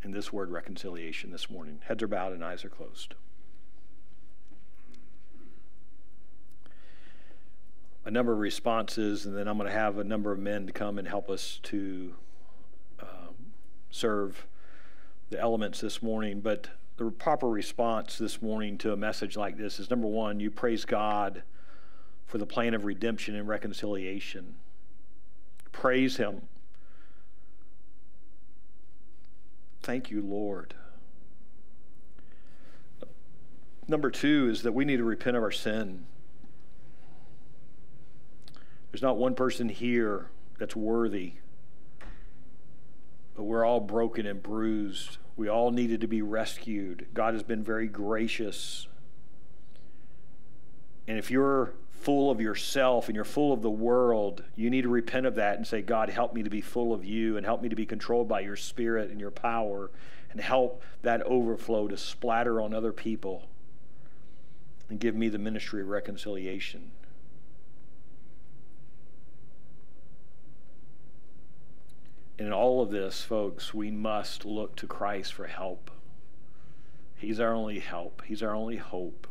in 0.04 0.12
this 0.12 0.32
word 0.32 0.52
reconciliation 0.52 1.32
this 1.32 1.50
morning. 1.50 1.80
Heads 1.86 2.04
are 2.04 2.08
bowed 2.08 2.34
and 2.34 2.46
eyes 2.46 2.64
are 2.64 2.70
closed. 2.70 3.16
A 8.06 8.12
number 8.12 8.32
of 8.32 8.38
responses, 8.38 9.26
and 9.26 9.36
then 9.36 9.48
I'm 9.48 9.58
going 9.58 9.68
to 9.68 9.76
have 9.76 9.98
a 9.98 10.04
number 10.04 10.32
of 10.32 10.38
men 10.38 10.68
to 10.68 10.72
come 10.72 11.00
and 11.00 11.08
help 11.08 11.32
us 11.32 11.60
to 11.64 12.14
um, 13.00 13.34
serve 13.90 14.46
the 15.32 15.40
elements 15.40 15.82
this 15.82 16.04
morning. 16.04 16.42
But 16.42 16.70
the 16.98 17.10
proper 17.10 17.50
response 17.50 18.20
this 18.20 18.44
morning 18.44 18.78
to 18.78 18.94
a 18.94 18.98
message 18.98 19.36
like 19.36 19.58
this 19.58 19.80
is 19.80 19.90
number 19.90 20.08
one, 20.08 20.40
you 20.40 20.52
praise 20.52 20.86
God 20.86 21.42
for 22.28 22.38
the 22.38 22.46
plan 22.46 22.76
of 22.76 22.86
redemption 22.86 23.34
and 23.34 23.48
reconciliation. 23.48 24.54
Praise 25.76 26.16
Him. 26.16 26.42
Thank 29.84 30.10
you, 30.10 30.22
Lord. 30.22 30.74
Number 33.88 34.10
two 34.10 34.48
is 34.50 34.64
that 34.64 34.72
we 34.72 34.86
need 34.86 34.98
to 34.98 35.04
repent 35.04 35.36
of 35.36 35.44
our 35.44 35.52
sin. 35.52 36.06
There's 38.92 39.04
not 39.04 39.18
one 39.18 39.36
person 39.36 39.68
here 39.68 40.32
that's 40.58 40.78
worthy, 40.78 41.34
but 43.36 43.44
we're 43.44 43.66
all 43.66 43.82
broken 43.82 44.26
and 44.26 44.42
bruised 44.42 45.18
we 45.36 45.50
all 45.50 45.72
needed 45.72 46.02
to 46.02 46.08
be 46.08 46.22
rescued. 46.22 47.08
God 47.14 47.34
has 47.34 47.44
been 47.44 47.64
very 47.64 47.88
gracious. 47.88 48.88
And 51.08 51.18
if 51.18 51.30
you're 51.30 51.74
full 52.02 52.30
of 52.30 52.40
yourself 52.40 53.08
and 53.08 53.16
you're 53.16 53.24
full 53.24 53.52
of 53.52 53.62
the 53.62 53.70
world, 53.70 54.44
you 54.56 54.70
need 54.70 54.84
to 54.84 54.90
repent 54.90 55.26
of 55.26 55.36
that 55.36 55.58
and 55.58 55.66
say, 55.66 55.82
God, 55.82 56.10
help 56.10 56.34
me 56.34 56.44
to 56.44 56.50
be 56.50 56.62
full 56.62 56.94
of 56.94 57.04
you 57.04 57.38
and 57.38 57.46
help 57.46 57.62
me 57.62 57.70
to 57.70 57.76
be 57.76 57.86
controlled 57.86 58.28
by 58.28 58.42
your 58.42 58.56
spirit 58.56 59.10
and 59.10 59.20
your 59.20 59.32
power 59.32 59.90
and 60.32 60.40
help 60.40 60.84
that 61.02 61.22
overflow 61.24 61.88
to 61.88 61.98
splatter 61.98 62.62
on 62.62 62.74
other 62.74 62.92
people 62.92 63.44
and 64.90 65.00
give 65.00 65.16
me 65.16 65.30
the 65.30 65.40
ministry 65.40 65.82
of 65.82 65.88
reconciliation. 65.88 66.92
in 72.38 72.52
all 72.52 72.82
of 72.82 72.92
this, 72.92 73.24
folks, 73.24 73.74
we 73.74 73.90
must 73.90 74.46
look 74.46 74.76
to 74.76 74.88
Christ 74.88 75.34
for 75.34 75.48
help. 75.48 75.90
He's 77.16 77.40
our 77.40 77.54
only 77.54 77.80
help, 77.80 78.24
He's 78.26 78.44
our 78.44 78.54
only 78.54 78.78
hope. 78.78 79.28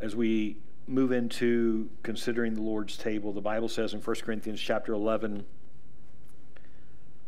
As 0.00 0.14
we 0.14 0.58
move 0.86 1.12
into 1.12 1.88
considering 2.02 2.54
the 2.54 2.62
Lord's 2.62 2.96
table, 2.96 3.32
the 3.32 3.40
Bible 3.40 3.68
says 3.68 3.94
in 3.94 4.00
1 4.00 4.16
Corinthians 4.16 4.60
chapter 4.60 4.92
11, 4.92 5.44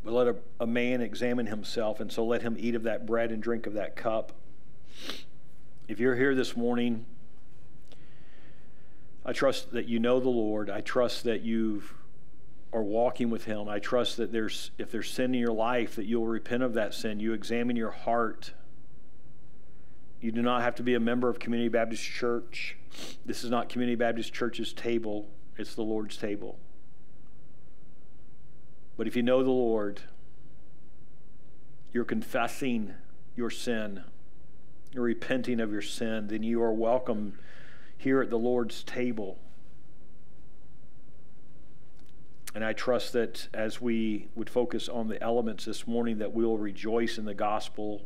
but 0.04 0.12
let 0.12 0.28
a, 0.28 0.37
a 0.61 0.66
man 0.66 1.00
examine 1.00 1.46
himself, 1.46 2.00
and 2.00 2.12
so 2.12 2.24
let 2.24 2.42
him 2.42 2.57
eat 2.59 2.74
of 2.74 2.85
that 2.85 3.07
bread 3.07 3.33
and 3.33 3.42
drink 3.42 3.66
of 3.66 3.74
that 3.74 3.96
cup. 3.96 4.33
If 5.88 5.98
you're 5.98 6.16
here 6.16 6.35
this 6.35 6.57
morning, 6.57 7.07
I 9.24 9.33
trust 9.33 9.72
that 9.72 9.87
you 9.87 9.98
know 9.98 10.20
the 10.20 10.28
Lord. 10.28 10.70
I 10.70 10.81
trust 10.81 11.24
that 11.24 11.42
you 11.42 11.83
are 12.72 12.83
walking 12.83 13.31
with 13.31 13.44
Him. 13.44 13.68
I 13.68 13.78
trust 13.78 14.16
that 14.18 14.33
there's, 14.33 14.70
if 14.78 14.90
there's 14.90 15.11
sin 15.11 15.35
in 15.35 15.40
your 15.40 15.52
life, 15.52 15.96
that 15.96 16.07
you'll 16.07 16.26
repent 16.26 16.62
of 16.62 16.74
that 16.74 16.94
sin. 16.94 17.20
You 17.20 17.33
examine 17.33 17.76
your 17.76 17.90
heart. 17.90 18.52
You 20.20 20.33
do 20.33 20.42
not 20.42 20.62
have 20.62 20.74
to 20.76 20.83
be 20.83 20.94
a 20.94 21.00
member 21.00 21.28
of 21.28 21.38
Community 21.38 21.68
Baptist 21.68 22.02
Church. 22.02 22.76
This 23.24 23.44
is 23.44 23.50
not 23.50 23.68
Community 23.68 23.94
Baptist 23.94 24.33
Church's 24.33 24.72
table, 24.72 25.28
it's 25.57 25.74
the 25.74 25.83
Lord's 25.83 26.16
table. 26.16 26.59
But 28.96 29.07
if 29.07 29.14
you 29.14 29.22
know 29.22 29.44
the 29.44 29.50
Lord, 29.50 30.00
you're 31.92 32.04
confessing 32.04 32.94
your 33.37 33.50
sin, 33.50 34.02
you're 34.92 35.04
repenting 35.04 35.61
of 35.61 35.70
your 35.70 35.83
sin, 35.83 36.26
then 36.26 36.42
you 36.42 36.61
are 36.62 36.72
welcome 36.72 37.38
here 37.96 38.20
at 38.20 38.31
the 38.31 38.38
Lord's 38.38 38.83
table. 38.83 39.38
And 42.54 42.64
I 42.64 42.72
trust 42.72 43.12
that 43.12 43.46
as 43.54 43.81
we 43.81 44.28
would 44.35 44.50
focus 44.50 44.88
on 44.88 45.07
the 45.07 45.22
elements 45.22 45.66
this 45.66 45.87
morning, 45.87 46.18
that 46.18 46.33
we'll 46.33 46.59
rejoice 46.59 47.18
in 47.18 47.24
the 47.24 47.35
gospel, 47.35 48.02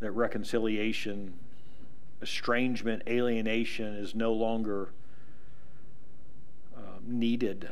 that 0.00 0.10
reconciliation, 0.12 1.34
estrangement, 2.20 3.02
alienation 3.06 3.94
is 3.94 4.14
no 4.14 4.32
longer 4.32 4.90
uh, 6.76 6.80
needed, 7.04 7.70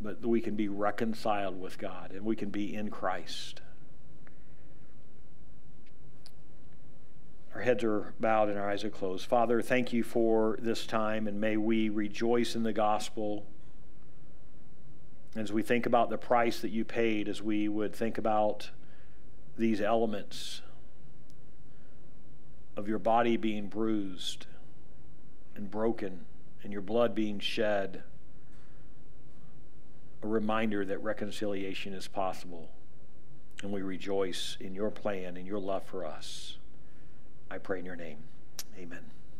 but 0.00 0.24
we 0.24 0.40
can 0.40 0.56
be 0.56 0.68
reconciled 0.68 1.60
with 1.60 1.78
God 1.78 2.12
and 2.12 2.24
we 2.24 2.36
can 2.36 2.50
be 2.50 2.74
in 2.74 2.90
Christ. 2.90 3.60
Our 7.54 7.62
heads 7.62 7.82
are 7.82 8.14
bowed 8.20 8.48
and 8.48 8.58
our 8.58 8.70
eyes 8.70 8.84
are 8.84 8.90
closed. 8.90 9.26
Father, 9.26 9.60
thank 9.60 9.92
you 9.92 10.04
for 10.04 10.58
this 10.62 10.86
time, 10.86 11.26
and 11.26 11.40
may 11.40 11.56
we 11.56 11.88
rejoice 11.88 12.54
in 12.54 12.62
the 12.62 12.72
gospel. 12.72 13.46
As 15.34 15.52
we 15.52 15.62
think 15.62 15.84
about 15.84 16.08
the 16.08 16.18
price 16.18 16.60
that 16.60 16.70
you 16.70 16.84
paid, 16.84 17.28
as 17.28 17.42
we 17.42 17.68
would 17.68 17.94
think 17.94 18.16
about 18.16 18.70
these 19.56 19.80
elements 19.80 20.62
of 22.78 22.86
your 22.86 23.00
body 23.00 23.36
being 23.36 23.66
bruised 23.66 24.46
and 25.56 25.68
broken, 25.68 26.24
and 26.62 26.72
your 26.72 26.80
blood 26.80 27.12
being 27.12 27.40
shed, 27.40 28.04
a 30.22 30.26
reminder 30.28 30.84
that 30.84 31.02
reconciliation 31.02 31.92
is 31.92 32.06
possible. 32.06 32.70
And 33.64 33.72
we 33.72 33.82
rejoice 33.82 34.56
in 34.60 34.76
your 34.76 34.90
plan 34.90 35.36
and 35.36 35.44
your 35.44 35.58
love 35.58 35.82
for 35.86 36.06
us. 36.06 36.58
I 37.50 37.58
pray 37.58 37.80
in 37.80 37.84
your 37.84 37.96
name. 37.96 38.18
Amen. 38.78 39.17